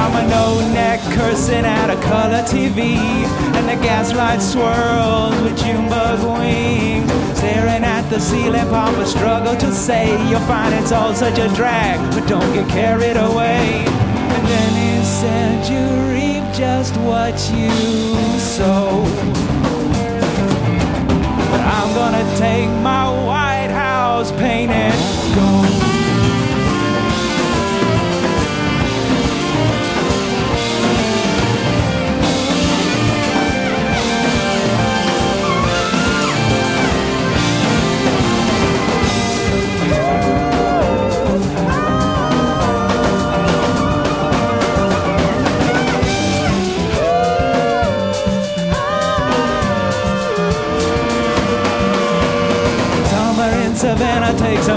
A 0.07 0.27
no-neck 0.29 0.99
cursing 1.13 1.63
at 1.63 1.91
a 1.91 2.01
color 2.01 2.41
TV 2.41 2.97
And 3.55 3.69
the 3.69 3.75
gaslight 3.85 4.41
swirls 4.41 5.39
with 5.41 5.55
Junebug 5.59 6.39
wings 6.39 7.11
Staring 7.37 7.83
at 7.83 8.09
the 8.09 8.19
ceiling, 8.19 8.67
Papa 8.69 9.05
struggle 9.05 9.55
to 9.57 9.71
say 9.71 10.09
You'll 10.27 10.39
find 10.47 10.73
it's 10.73 10.91
all 10.91 11.13
such 11.13 11.37
a 11.37 11.53
drag, 11.53 11.99
but 12.15 12.27
don't 12.27 12.51
get 12.53 12.67
carried 12.67 13.17
away 13.17 14.06
And 15.19 15.65
said 15.65 15.73
you 15.73 16.13
reap 16.13 16.53
just 16.53 16.95
what 16.97 17.33
you 17.51 17.71
sow. 18.37 19.03
But 21.49 21.61
I'm 21.61 21.95
gonna 21.95 22.37
take 22.37 22.69
my 22.83 23.25
White 23.25 23.71
House 23.71 24.31
painted 24.33 24.93
gold 25.33 25.86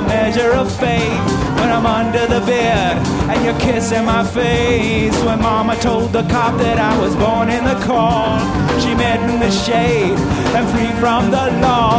a 0.01 0.09
measure 0.09 0.53
of 0.53 0.71
faith 0.79 1.25
when 1.59 1.71
I'm 1.71 1.85
under 1.85 2.27
the 2.27 2.41
bed 2.47 2.97
and 3.31 3.45
you're 3.45 3.59
kissing 3.61 4.05
my 4.05 4.25
face. 4.25 5.17
When 5.25 5.41
Mama 5.41 5.77
told 5.77 6.13
the 6.13 6.23
cop 6.23 6.59
that 6.59 6.79
I 6.79 6.99
was 7.01 7.15
born 7.17 7.51
in 7.51 7.65
the 7.65 7.79
cold, 7.85 8.41
she 8.83 8.95
meant 8.95 9.23
in 9.31 9.41
the 9.41 9.51
shade 9.51 10.17
and 10.57 10.65
free 10.73 10.93
from 11.01 11.31
the 11.31 11.45
law. 11.61 11.91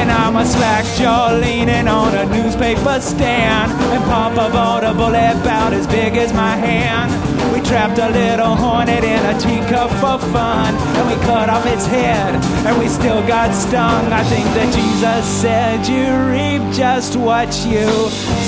And 0.00 0.10
I'm 0.10 0.36
a 0.36 0.44
slack 0.44 0.84
jaw 0.98 1.38
leaning 1.40 1.88
on 1.88 2.14
a 2.14 2.24
newspaper 2.26 3.00
stand. 3.00 3.72
And 3.92 4.02
Papa 4.04 4.50
bought 4.52 4.84
a 4.84 4.92
bullet 4.92 5.36
about 5.40 5.72
as 5.72 5.86
big 5.86 6.16
as 6.16 6.32
my 6.32 6.56
hand. 6.56 7.29
Trapped 7.64 7.98
a 7.98 8.08
little 8.10 8.56
hornet 8.56 9.04
in 9.04 9.24
a 9.24 9.38
teacup 9.38 9.90
for 10.02 10.18
fun. 10.32 10.74
And 10.96 11.08
we 11.08 11.14
cut 11.26 11.48
off 11.48 11.64
its 11.66 11.86
head, 11.86 12.34
and 12.66 12.78
we 12.78 12.88
still 12.88 13.26
got 13.26 13.54
stung. 13.54 14.12
I 14.12 14.24
think 14.24 14.44
that 14.56 14.72
Jesus 14.74 15.24
said, 15.40 15.86
You 15.86 16.06
reap 16.32 16.74
just 16.74 17.16
what 17.16 17.48
you 17.64 17.88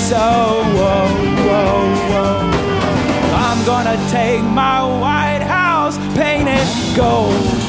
sow. 0.09 0.63
Whoa, 0.77 1.07
whoa, 1.47 1.95
whoa. 2.11 2.53
I'm 3.35 3.65
gonna 3.65 3.97
take 4.09 4.43
my 4.43 4.81
White 4.99 5.43
House 5.43 5.97
painted 6.17 6.67
gold. 6.95 7.62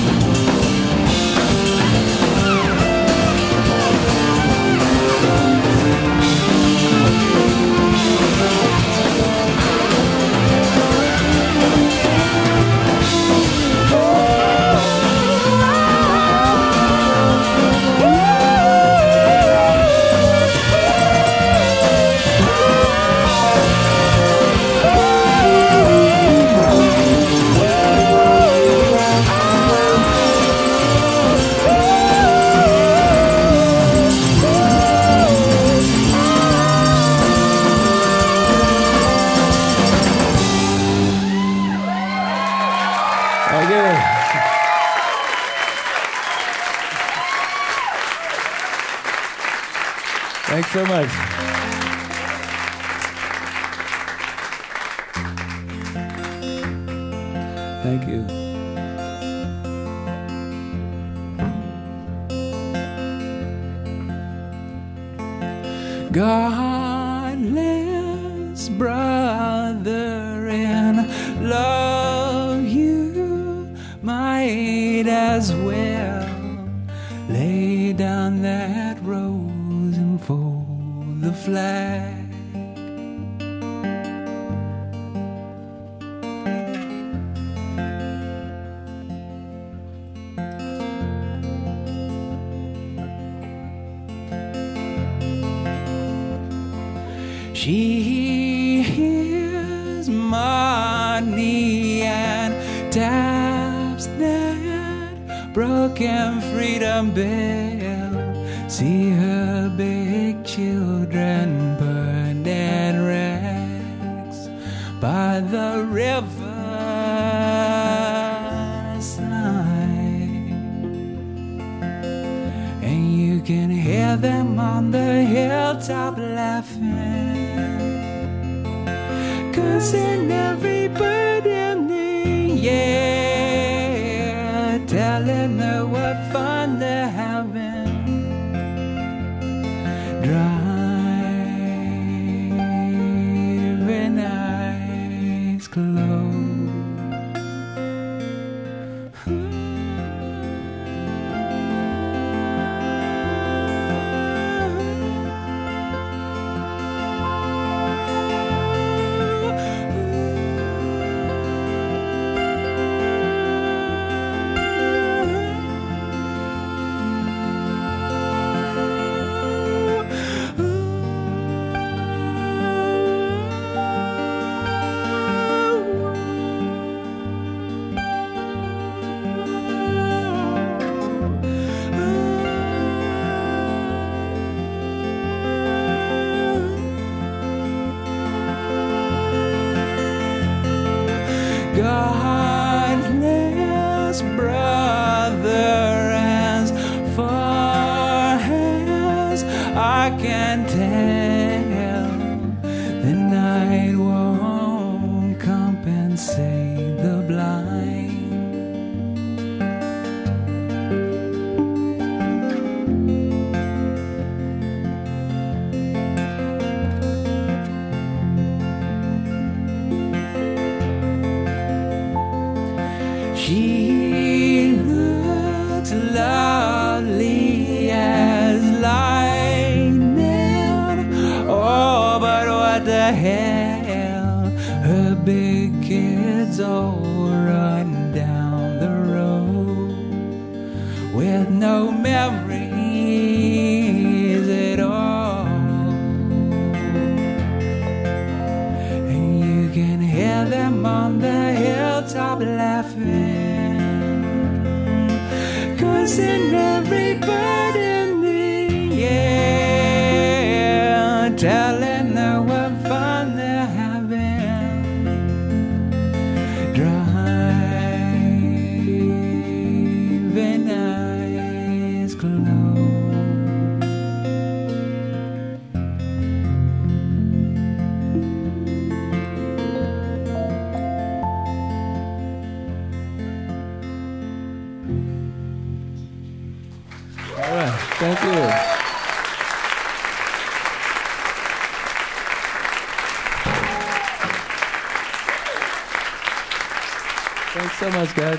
Eyes 145.64 145.68
closed. 145.68 146.53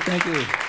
Thank 0.05 0.25
you. 0.25 0.64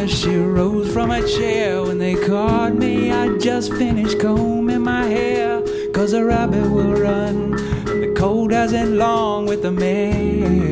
Mother, 0.00 0.12
she 0.12 0.36
rose 0.36 0.92
from 0.92 1.10
a 1.10 1.26
chair. 1.26 1.82
When 1.82 1.98
they 1.98 2.14
called 2.14 2.74
me, 2.74 3.10
I 3.10 3.36
just 3.38 3.72
finished 3.74 4.18
combing 4.18 4.82
my 4.82 5.04
hair. 5.04 5.62
Cause 5.92 6.12
a 6.12 6.24
rabbit 6.24 6.70
will 6.70 6.94
run, 6.94 7.58
and 7.88 8.02
the 8.02 8.14
cold 8.16 8.52
hasn't 8.52 8.92
long 8.92 9.46
with 9.46 9.62
the 9.62 9.72
mare. 9.72 10.68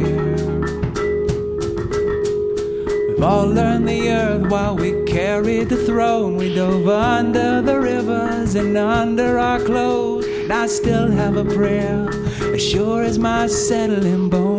We've 3.09 3.23
all 3.23 3.47
learned 3.47 3.89
the 3.89 4.11
earth 4.11 4.51
while 4.51 4.77
we 4.77 5.05
carried 5.05 5.69
the 5.69 5.85
throne. 5.85 6.37
We 6.37 6.55
dove 6.55 6.89
under 6.89 7.61
the 7.61 7.79
rivers 7.81 8.55
and 8.55 8.77
under 8.77 9.39
our 9.39 9.61
clothes. 9.61 10.27
And 10.27 10.53
I 10.53 10.67
still 10.67 11.11
have 11.11 11.37
a 11.37 11.45
prayer, 11.45 12.09
as 12.55 12.63
sure 12.63 13.03
as 13.03 13.19
my 13.19 13.47
settling 13.49 14.31
bones. 14.31 14.58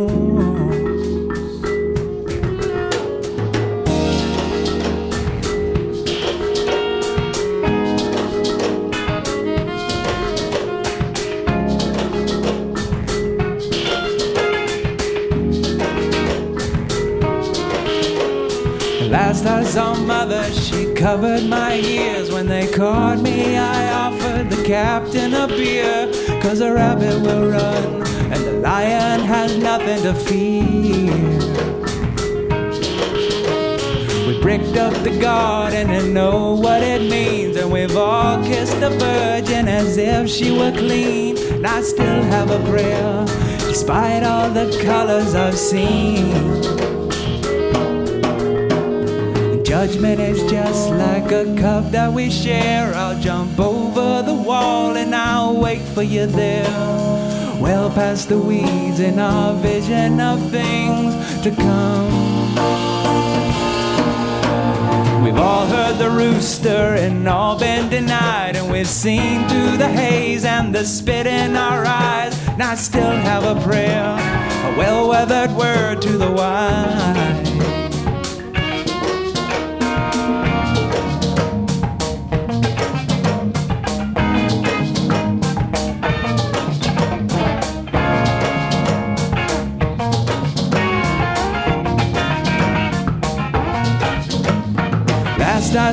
I 19.60 19.64
saw 19.64 19.93
mother, 19.93 20.49
she 20.53 20.93
covered 20.93 21.43
my 21.43 21.76
ears. 21.76 22.32
When 22.32 22.47
they 22.47 22.72
caught 22.72 23.20
me, 23.20 23.57
I 23.57 23.91
offered 24.07 24.49
the 24.49 24.64
captain 24.64 25.34
a 25.34 25.47
beer. 25.47 26.10
Cause 26.41 26.62
a 26.62 26.74
rabbit 26.74 27.20
will 27.20 27.49
run, 27.49 28.07
and 28.32 28.41
the 28.45 28.53
lion 28.53 29.20
has 29.20 29.57
nothing 29.57 30.01
to 30.03 30.14
fear. 30.14 31.14
We 34.28 34.41
bricked 34.41 34.78
up 34.78 34.93
the 35.03 35.20
garden 35.20 35.89
and 35.89 36.14
know 36.14 36.53
what 36.55 36.82
it 36.82 37.01
means. 37.10 37.57
And 37.57 37.70
we've 37.70 37.97
all 37.97 38.41
kissed 38.41 38.80
the 38.80 38.91
virgin 38.91 39.68
as 39.68 39.97
if 39.97 40.30
she 40.30 40.51
were 40.51 40.72
clean. 40.72 41.38
And 41.38 41.68
I 41.68 41.82
still 41.82 42.24
have 42.24 42.49
a 42.49 42.60
prayer, 42.72 43.26
despite 43.68 44.24
all 44.24 44.49
the 44.51 44.82
colors 44.82 45.36
I've 45.36 45.57
seen. 45.57 46.78
Judgment 49.80 50.19
is 50.19 50.43
just 50.51 50.89
like 50.89 51.32
a 51.32 51.45
cup 51.55 51.89
that 51.91 52.11
we 52.11 52.30
share. 52.30 52.93
I'll 52.93 53.17
jump 53.21 53.57
over 53.57 54.21
the 54.21 54.34
wall 54.34 54.97
and 54.97 55.15
I'll 55.15 55.55
wait 55.55 55.80
for 55.95 56.03
you 56.03 56.25
there. 56.25 56.69
Well 57.61 57.89
past 57.89 58.27
the 58.27 58.38
weeds 58.38 58.99
in 58.99 59.19
our 59.19 59.53
vision 59.53 60.19
of 60.19 60.51
things 60.51 61.15
to 61.43 61.51
come. 61.51 62.11
We've 65.23 65.39
all 65.39 65.65
heard 65.65 65.97
the 65.97 66.09
rooster 66.09 66.95
and 66.99 67.25
all 67.30 67.57
been 67.57 67.89
denied, 67.89 68.57
and 68.57 68.69
we've 68.69 68.86
seen 68.86 69.47
through 69.47 69.77
the 69.77 69.88
haze 69.88 70.43
and 70.43 70.75
the 70.75 70.84
spit 70.84 71.25
in 71.25 71.55
our 71.55 71.86
eyes. 71.86 72.38
And 72.49 72.61
I 72.61 72.75
still 72.75 73.15
have 73.30 73.45
a 73.45 73.55
prayer, 73.61 74.03
a 74.03 74.77
well 74.77 75.07
weathered 75.07 75.55
word 75.55 76.01
to 76.01 76.17
the 76.17 76.30
wise. 76.30 77.49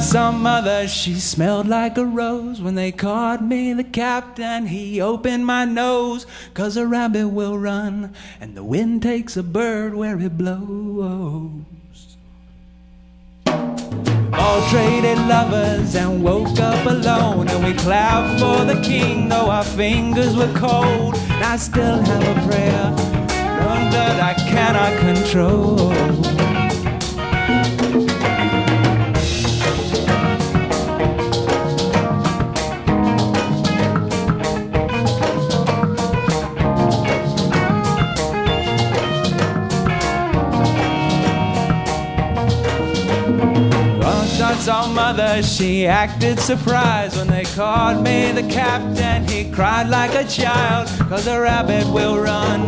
Saw 0.07 0.31
mother, 0.31 0.87
she 0.87 1.15
smelled 1.15 1.67
like 1.67 1.99
a 1.99 2.05
rose. 2.07 2.63
When 2.63 2.77
they 2.77 2.93
caught 2.93 3.43
me, 3.43 3.73
the 3.73 3.83
captain, 3.83 4.67
he 4.67 5.01
opened 5.01 5.45
my 5.45 5.65
nose. 5.65 6.27
Cause 6.55 6.77
a 6.77 6.87
rabbit 6.87 7.31
will 7.31 7.59
run, 7.59 8.15
and 8.41 8.57
the 8.57 8.63
wind 8.63 9.03
takes 9.03 9.37
a 9.37 9.43
bird 9.43 9.97
where 9.97 10.17
it 10.21 10.39
blows. 10.39 12.17
All 13.47 14.69
traded 14.71 15.19
lovers 15.27 15.97
and 15.97 16.23
woke 16.23 16.61
up 16.61 16.87
alone, 16.87 17.49
and 17.49 17.65
we 17.65 17.75
clapped 17.75 18.39
for 18.39 18.65
the 18.65 18.81
king, 18.83 19.29
though 19.29 19.51
our 19.51 19.65
fingers 19.65 20.37
were 20.37 20.53
cold. 20.55 21.17
And 21.17 21.43
I 21.43 21.57
still 21.57 22.01
have 22.01 22.23
a 22.23 22.47
prayer, 22.47 22.91
one 23.67 23.91
that 23.91 24.21
I 24.21 24.35
cannot 24.35 24.97
control. 25.01 26.46
Mother, 45.13 45.41
she 45.41 45.87
acted 45.87 46.37
surprised 46.41 47.17
when 47.17 47.29
they 47.29 47.45
called 47.45 48.03
me 48.03 48.33
the 48.33 48.43
captain. 48.49 49.25
He 49.25 49.49
cried 49.53 49.89
like 49.89 50.15
a 50.17 50.25
child, 50.25 50.89
cause 51.09 51.29
a 51.29 51.41
rabbit 51.41 51.87
will 51.95 52.19
run. 52.19 52.61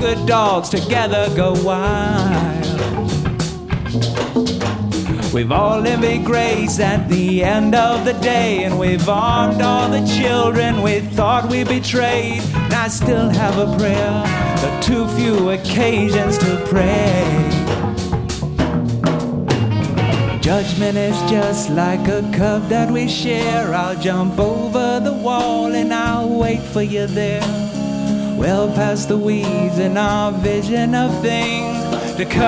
Good 0.00 0.26
dogs 0.26 0.70
together 0.70 1.28
go 1.36 1.52
wild. 1.62 3.12
We've 5.34 5.52
all 5.52 5.82
grace 6.24 6.80
at 6.80 7.06
the 7.10 7.44
end 7.44 7.74
of 7.74 8.06
the 8.06 8.14
day, 8.14 8.64
and 8.64 8.78
we've 8.78 9.06
armed 9.06 9.60
all 9.60 9.90
the 9.90 10.06
children 10.18 10.80
we 10.80 11.00
thought 11.00 11.50
we 11.50 11.64
betrayed. 11.64 12.42
And 12.54 12.72
I 12.72 12.88
still 12.88 13.28
have 13.28 13.58
a 13.58 13.76
prayer, 13.76 14.22
but 14.62 14.80
too 14.80 15.06
few 15.18 15.50
occasions 15.50 16.38
to 16.38 16.66
pray. 16.70 17.47
Judgment 20.48 20.96
is 20.96 21.20
just 21.30 21.68
like 21.68 22.08
a 22.08 22.22
cup 22.32 22.70
that 22.70 22.90
we 22.90 23.06
share. 23.06 23.74
I'll 23.74 24.00
jump 24.00 24.38
over 24.38 24.98
the 24.98 25.12
wall 25.12 25.74
and 25.74 25.92
I'll 25.92 26.38
wait 26.38 26.62
for 26.62 26.80
you 26.80 27.06
there. 27.06 27.42
Well 28.34 28.68
past 28.68 29.08
the 29.08 29.18
weeds 29.18 29.78
in 29.78 29.98
our 29.98 30.32
vision 30.32 30.94
of 30.94 31.10
things 31.20 31.76
to 32.16 32.24
come. 32.24 32.40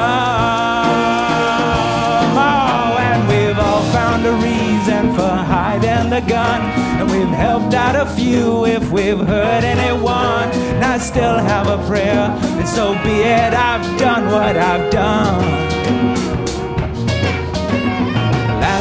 Oh, 2.40 2.96
and 2.98 3.28
we've 3.28 3.58
all 3.58 3.82
found 3.92 4.24
a 4.24 4.32
reason 4.32 5.14
for 5.14 5.28
hiding 5.28 6.08
the 6.08 6.22
gun. 6.26 6.62
And 6.98 7.10
we've 7.10 7.36
helped 7.36 7.74
out 7.74 7.96
a 7.96 8.06
few 8.14 8.64
if 8.64 8.90
we've 8.90 9.18
hurt 9.18 9.62
anyone. 9.62 10.48
And 10.72 10.84
I 10.86 10.96
still 10.96 11.36
have 11.36 11.66
a 11.66 11.76
prayer, 11.86 12.30
and 12.58 12.66
so 12.66 12.94
be 13.04 13.20
it. 13.20 13.52
I've 13.52 13.98
done 13.98 14.24
what 14.32 14.56
I've 14.56 14.90
done. 14.90 16.19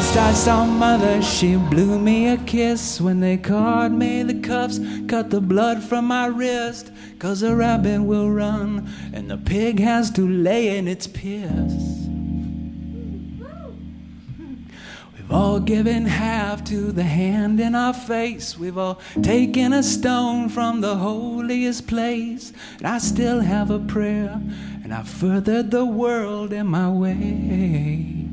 Last 0.10 0.18
I 0.18 0.34
saw 0.34 0.66
mother, 0.66 1.22
she 1.22 1.56
blew 1.56 2.00
me 2.00 2.30
a 2.30 2.38
kiss 2.38 3.00
when 3.00 3.20
they 3.20 3.38
caught 3.38 3.92
me 3.92 4.24
the 4.24 4.40
cuffs, 4.40 4.80
cut 5.08 5.30
the 5.30 5.40
blood 5.40 5.84
from 5.84 6.06
my 6.06 6.26
wrist. 6.26 6.90
Cause 7.20 7.44
a 7.44 7.56
rabbit 7.56 8.02
will 8.02 8.32
run, 8.32 8.90
and 9.14 9.30
the 9.30 9.38
pig 9.38 9.80
has 9.80 10.10
to 10.14 10.28
lay 10.28 10.76
in 10.80 10.88
its 10.88 11.06
piss. 11.06 12.08
We've 15.14 15.32
all 15.32 15.60
given 15.60 16.08
half 16.08 16.64
to 16.64 16.92
the 16.92 17.04
hand 17.04 17.60
in 17.60 17.76
our 17.76 17.94
face. 17.94 18.58
We've 18.58 18.80
all 18.80 19.00
taken 19.22 19.74
a 19.74 19.84
stone 19.84 20.50
from 20.50 20.82
the 20.82 20.96
holiest 20.96 21.88
place. 21.88 22.52
And 22.80 22.88
I 22.88 22.98
still 22.98 23.42
have 23.42 23.70
a 23.70 23.78
prayer, 23.78 24.42
and 24.84 24.92
I've 24.92 25.08
furthered 25.08 25.70
the 25.70 25.86
world 25.86 26.52
in 26.52 26.66
my 26.66 26.90
way. 26.90 28.29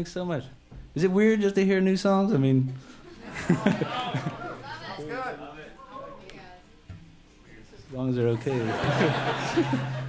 Thanks 0.00 0.12
so 0.12 0.24
much. 0.24 0.44
Is 0.94 1.04
it 1.04 1.10
weird 1.10 1.42
just 1.42 1.56
to 1.56 1.64
hear 1.66 1.78
new 1.78 1.94
songs? 1.94 2.32
I 2.32 2.38
mean, 2.38 2.72
as 3.50 3.58
long 7.92 8.08
as 8.08 8.16
they're 8.16 8.28
okay. 8.28 9.86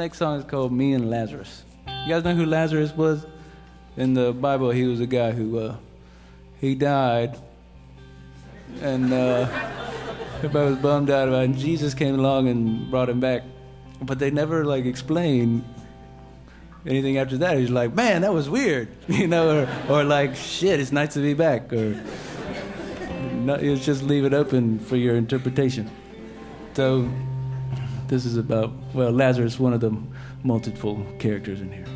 next 0.00 0.16
song 0.16 0.38
is 0.38 0.44
called 0.44 0.72
"Me 0.72 0.94
and 0.94 1.10
Lazarus." 1.10 1.62
You 1.86 2.08
guys 2.08 2.24
know 2.24 2.34
who 2.34 2.46
Lazarus 2.46 2.92
was? 2.92 3.26
In 3.98 4.14
the 4.14 4.32
Bible, 4.32 4.70
he 4.70 4.84
was 4.84 4.98
a 5.00 5.06
guy 5.06 5.30
who 5.30 5.58
uh, 5.58 5.76
he 6.58 6.74
died, 6.74 7.38
and 8.80 9.12
uh, 9.12 9.46
everybody 10.36 10.70
was 10.70 10.78
bummed 10.78 11.10
out 11.10 11.28
about 11.28 11.42
it. 11.42 11.44
And 11.50 11.58
Jesus 11.58 11.92
came 11.92 12.18
along 12.18 12.48
and 12.48 12.90
brought 12.90 13.10
him 13.10 13.20
back, 13.20 13.42
but 14.00 14.18
they 14.18 14.30
never 14.30 14.64
like 14.64 14.86
explained 14.86 15.64
anything 16.86 17.18
after 17.18 17.36
that. 17.36 17.58
He's 17.58 17.68
like, 17.68 17.94
"Man, 17.94 18.22
that 18.22 18.32
was 18.32 18.48
weird," 18.48 18.88
you 19.06 19.26
know, 19.26 19.66
or, 19.88 19.96
or 19.96 20.04
like, 20.04 20.34
"Shit, 20.34 20.80
it's 20.80 20.92
nice 20.92 21.12
to 21.12 21.20
be 21.20 21.34
back," 21.34 21.70
or 21.74 21.90
no, 23.34 23.54
it's 23.54 23.84
just 23.84 24.02
leave 24.02 24.24
it 24.24 24.32
open 24.32 24.78
for 24.78 24.96
your 24.96 25.16
interpretation. 25.16 25.90
So 26.72 27.06
this 28.10 28.26
is 28.26 28.36
about 28.36 28.72
well, 28.92 29.12
Lazarus, 29.12 29.60
one 29.60 29.72
of 29.72 29.80
the 29.80 29.96
multiple 30.42 31.06
characters 31.20 31.60
in 31.60 31.70
here. 31.70 31.86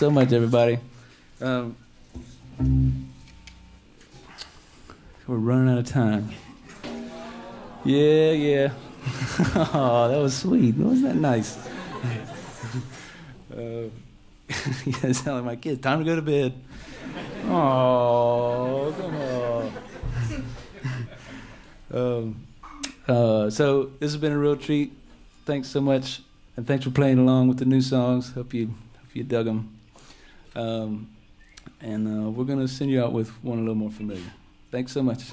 So 0.00 0.10
much, 0.10 0.32
everybody. 0.32 0.78
Um, 1.42 1.76
we're 5.26 5.36
running 5.36 5.70
out 5.70 5.76
of 5.76 5.86
time. 5.86 6.30
Yeah, 7.84 8.30
yeah. 8.30 8.72
oh, 9.74 10.08
that 10.10 10.16
was 10.16 10.34
sweet. 10.38 10.74
Wasn't 10.76 11.02
that 11.02 11.16
nice? 11.16 11.58
uh, 13.54 13.58
yeah, 14.86 15.12
sound 15.12 15.36
like 15.36 15.44
my 15.44 15.56
kids. 15.56 15.82
Time 15.82 15.98
to 15.98 16.04
go 16.06 16.16
to 16.16 16.22
bed. 16.22 16.54
Oh, 17.44 18.94
come 18.98 19.16
on. 21.92 22.24
um, 22.24 22.46
uh, 23.06 23.50
so 23.50 23.90
this 24.00 24.12
has 24.12 24.16
been 24.16 24.32
a 24.32 24.38
real 24.38 24.56
treat. 24.56 24.94
Thanks 25.44 25.68
so 25.68 25.82
much, 25.82 26.22
and 26.56 26.66
thanks 26.66 26.86
for 26.86 26.90
playing 26.90 27.18
along 27.18 27.48
with 27.48 27.58
the 27.58 27.66
new 27.66 27.82
songs. 27.82 28.32
Hope 28.32 28.54
you 28.54 28.68
hope 28.68 29.10
you 29.12 29.24
dug 29.24 29.44
them. 29.44 29.79
Um, 30.54 31.08
and 31.80 32.06
uh, 32.26 32.30
we're 32.30 32.44
gonna 32.44 32.68
send 32.68 32.90
you 32.90 33.02
out 33.02 33.12
with 33.12 33.28
one 33.42 33.58
a 33.58 33.60
little 33.60 33.74
more 33.74 33.90
familiar. 33.90 34.22
Thanks 34.70 34.92
so 34.92 35.02
much. 35.02 35.24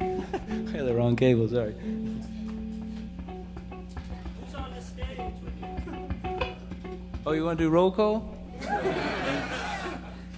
Yeah, 0.72 0.82
the 0.82 0.94
wrong 0.94 1.16
cable. 1.16 1.48
Sorry. 1.48 1.74
Oh, 7.30 7.32
you 7.32 7.44
want 7.44 7.58
to 7.58 7.64
do 7.66 7.70
roll 7.70 7.92
call? 7.92 8.36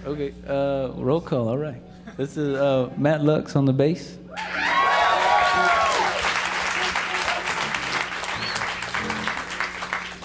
okay, 0.05 0.31
uh, 0.47 0.91
roll 0.93 1.19
call. 1.19 1.49
All 1.49 1.57
right. 1.57 1.81
This 2.17 2.37
is 2.37 2.55
uh, 2.55 2.93
Matt 2.97 3.23
Lux 3.23 3.55
on 3.55 3.65
the 3.65 3.73
bass. 3.73 4.19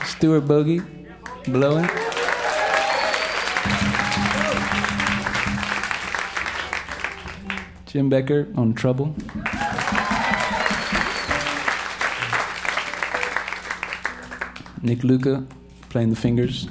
Stuart 0.05 0.43
Bogie, 0.43 0.83
blowing. 1.47 1.89
Jim 7.87 8.11
Becker 8.11 8.47
on 8.57 8.75
trouble. 8.75 9.17
Nick 14.83 15.03
Luca 15.03 15.47
playing 15.89 16.11
the 16.11 16.17
fingers. 16.17 16.69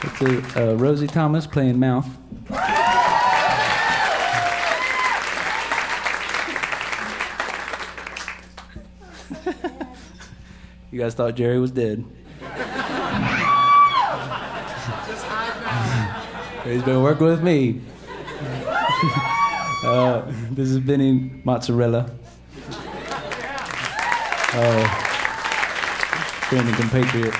It's 0.00 0.56
a, 0.56 0.72
uh, 0.72 0.74
Rosie 0.76 1.06
Thomas 1.06 1.46
playing 1.46 1.78
mouth. 1.78 2.08
you 10.90 10.98
guys 10.98 11.14
thought 11.14 11.34
Jerry 11.34 11.58
was 11.58 11.70
dead. 11.70 12.04
He's 16.64 16.82
been 16.82 17.02
working 17.02 17.26
with 17.26 17.42
me. 17.42 17.80
uh, 19.84 20.22
this 20.50 20.68
is 20.68 20.80
Benny 20.80 21.30
Massarella. 21.44 22.10
Oh, 24.60 24.84
friend 26.48 26.66
and 26.66 26.76
compatriot. 26.76 27.32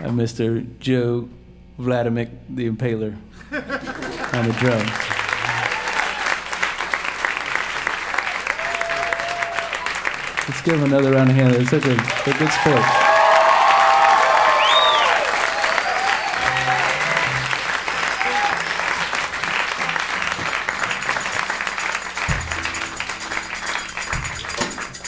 And 0.00 0.18
uh, 0.18 0.22
Mr. 0.22 0.78
Joe 0.78 1.28
Vladimir 1.76 2.30
the 2.48 2.70
Impaler 2.70 3.14
on 4.32 4.46
the 4.48 4.54
drums. 4.54 4.90
Let's 10.48 10.62
give 10.62 10.74
him 10.76 10.84
another 10.84 11.12
round 11.12 11.28
of 11.28 11.36
hands. 11.36 11.56
They're 11.56 11.80
such 11.80 11.84
a, 11.84 12.24
they're 12.24 12.38
good 12.38 12.50
sport. 12.50 13.03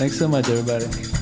Thanks 0.06 0.20
so 0.20 0.28
much, 0.28 0.48
everybody. 0.48 1.15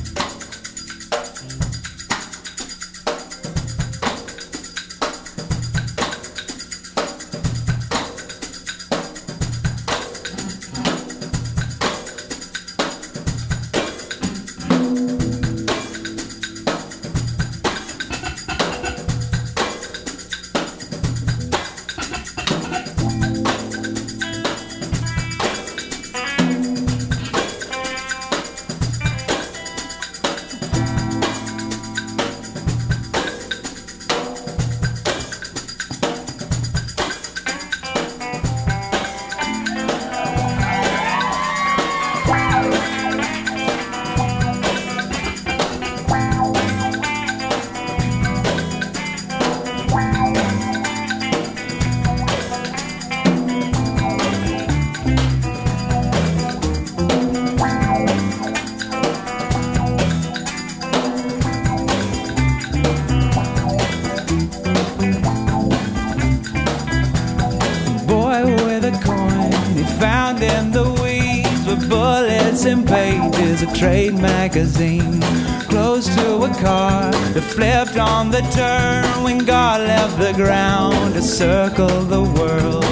Magazine. 74.65 75.21
Close 75.69 76.07
to 76.17 76.43
a 76.45 76.49
car 76.55 77.11
that 77.13 77.43
flipped 77.43 77.99
on 77.99 78.31
the 78.31 78.41
turn 78.53 79.05
when 79.23 79.39
God 79.39 79.81
left 79.81 80.19
the 80.19 80.33
ground 80.33 81.15
to 81.15 81.23
circle 81.23 82.03
the 82.03 82.23
world. 82.23 82.85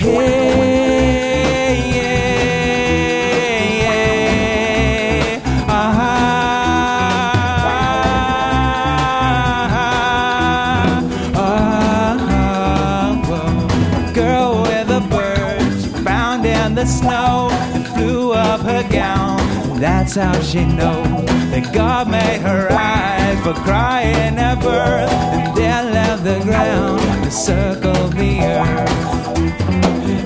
Hey, 0.00 0.51
That's 20.14 20.34
how 20.36 20.42
she 20.42 20.62
knows 20.66 21.24
that 21.52 21.72
God 21.72 22.10
made 22.10 22.42
her 22.42 22.68
eyes 22.70 23.40
for 23.42 23.54
crying 23.54 24.36
at 24.36 24.60
birth 24.60 25.10
and 25.10 25.56
then 25.56 25.90
left 25.90 26.24
the 26.24 26.38
ground 26.40 27.00
to 27.24 27.30
circle 27.30 28.08
the 28.08 28.40
earth. 28.42 28.90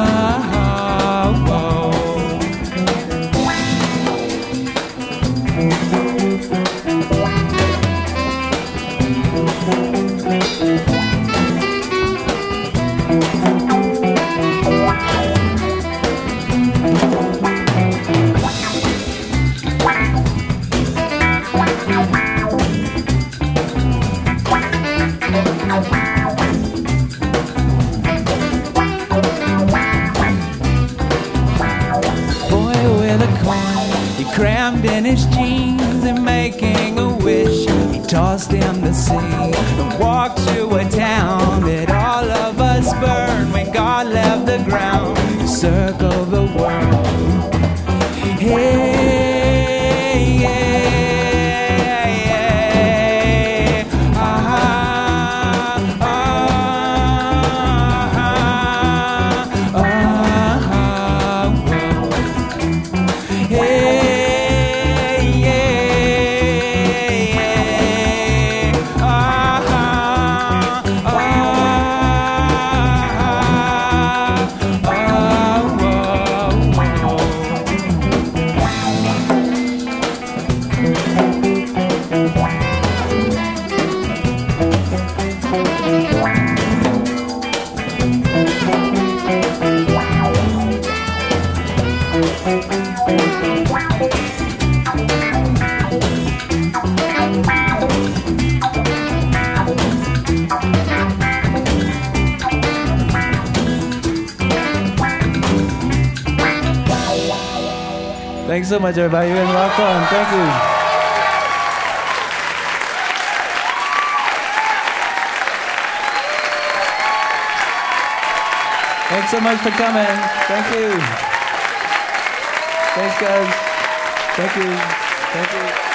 Thank 125.34 125.88
you. 125.88 125.93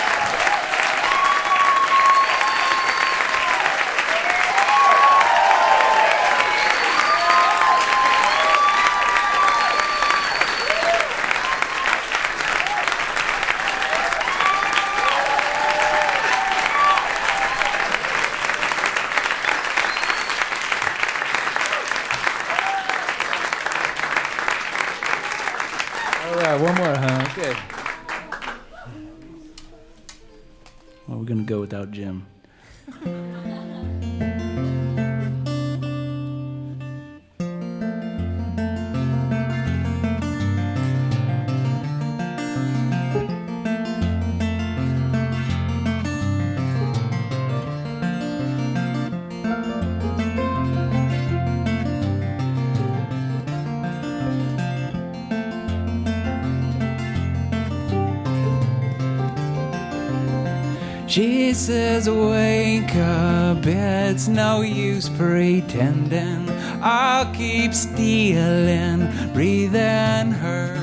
Says, 62.02 62.10
Wake 62.10 62.96
up, 62.96 63.66
it's 63.66 64.28
no 64.28 64.62
use 64.62 65.10
pretending. 65.10 66.50
I'll 66.82 67.34
keep 67.34 67.74
stealing, 67.74 69.10
breathing 69.34 70.32
her. 70.32 70.76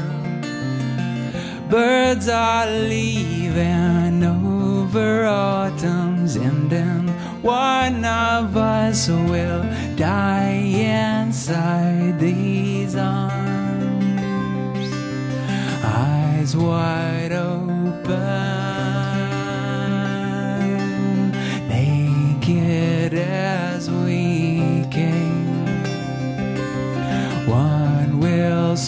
Birds 1.71 2.29
are 2.29 2.67
leaving 2.67 4.23
over 4.23 5.27
autumn's 5.27 6.37
ending. 6.37 7.09
One 7.43 8.05
of 8.05 8.57
us 8.57 9.09
will 9.09 9.63
die 9.97 10.51
inside 10.51 12.21
these 12.21 12.95
arms 12.95 13.57
eyes 15.83 16.57
wide 16.57 16.96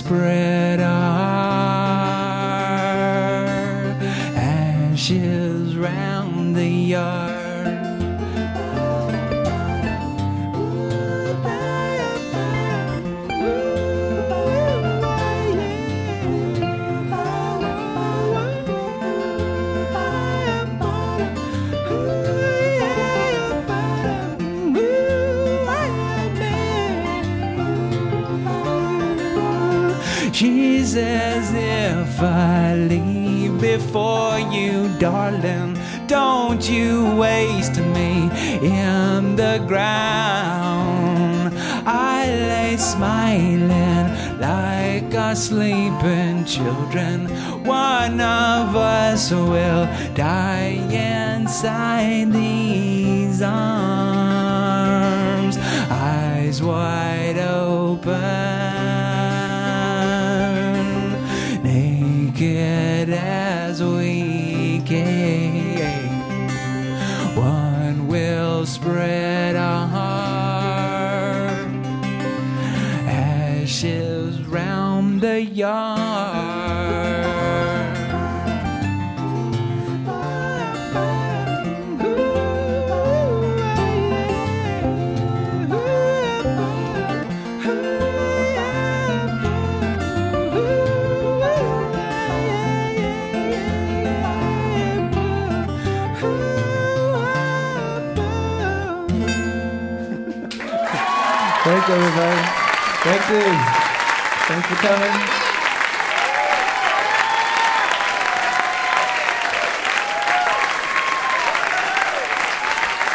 spread 0.09 0.78
before 33.61 34.39
you, 34.39 34.89
darling, 34.99 35.79
don't 36.07 36.69
you 36.69 37.15
waste 37.17 37.79
me 37.79 38.29
in 38.61 39.37
the 39.37 39.63
ground. 39.67 41.55
I 41.87 42.27
lay 42.27 42.77
smiling 42.77 44.39
like 44.41 45.15
our 45.15 45.37
sleeping 45.37 46.45
children. 46.45 47.29
One 47.65 48.21
of 48.21 48.75
us 48.75 49.31
will 49.31 49.87
die 50.15 50.79
inside 50.91 52.33
these 52.33 53.43
arms, 53.43 53.59
eyes 55.91 56.63
wide 56.63 57.28
Everybody. 101.91 102.43
Thank 103.03 103.31
you. 103.31 103.41
Thanks 104.47 104.69
for 104.69 104.77
coming. 104.77 105.49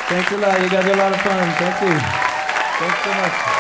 Thanks 0.10 0.32
a 0.32 0.38
lot. 0.38 0.62
You 0.62 0.70
guys 0.70 0.86
had 0.86 0.96
a 0.96 0.98
lot 0.98 1.14
of 1.14 1.22
fun. 1.22 1.54
Thank 1.60 1.82
you. 1.84 2.00
Thanks 2.80 3.04
so 3.04 3.14
much. 3.14 3.53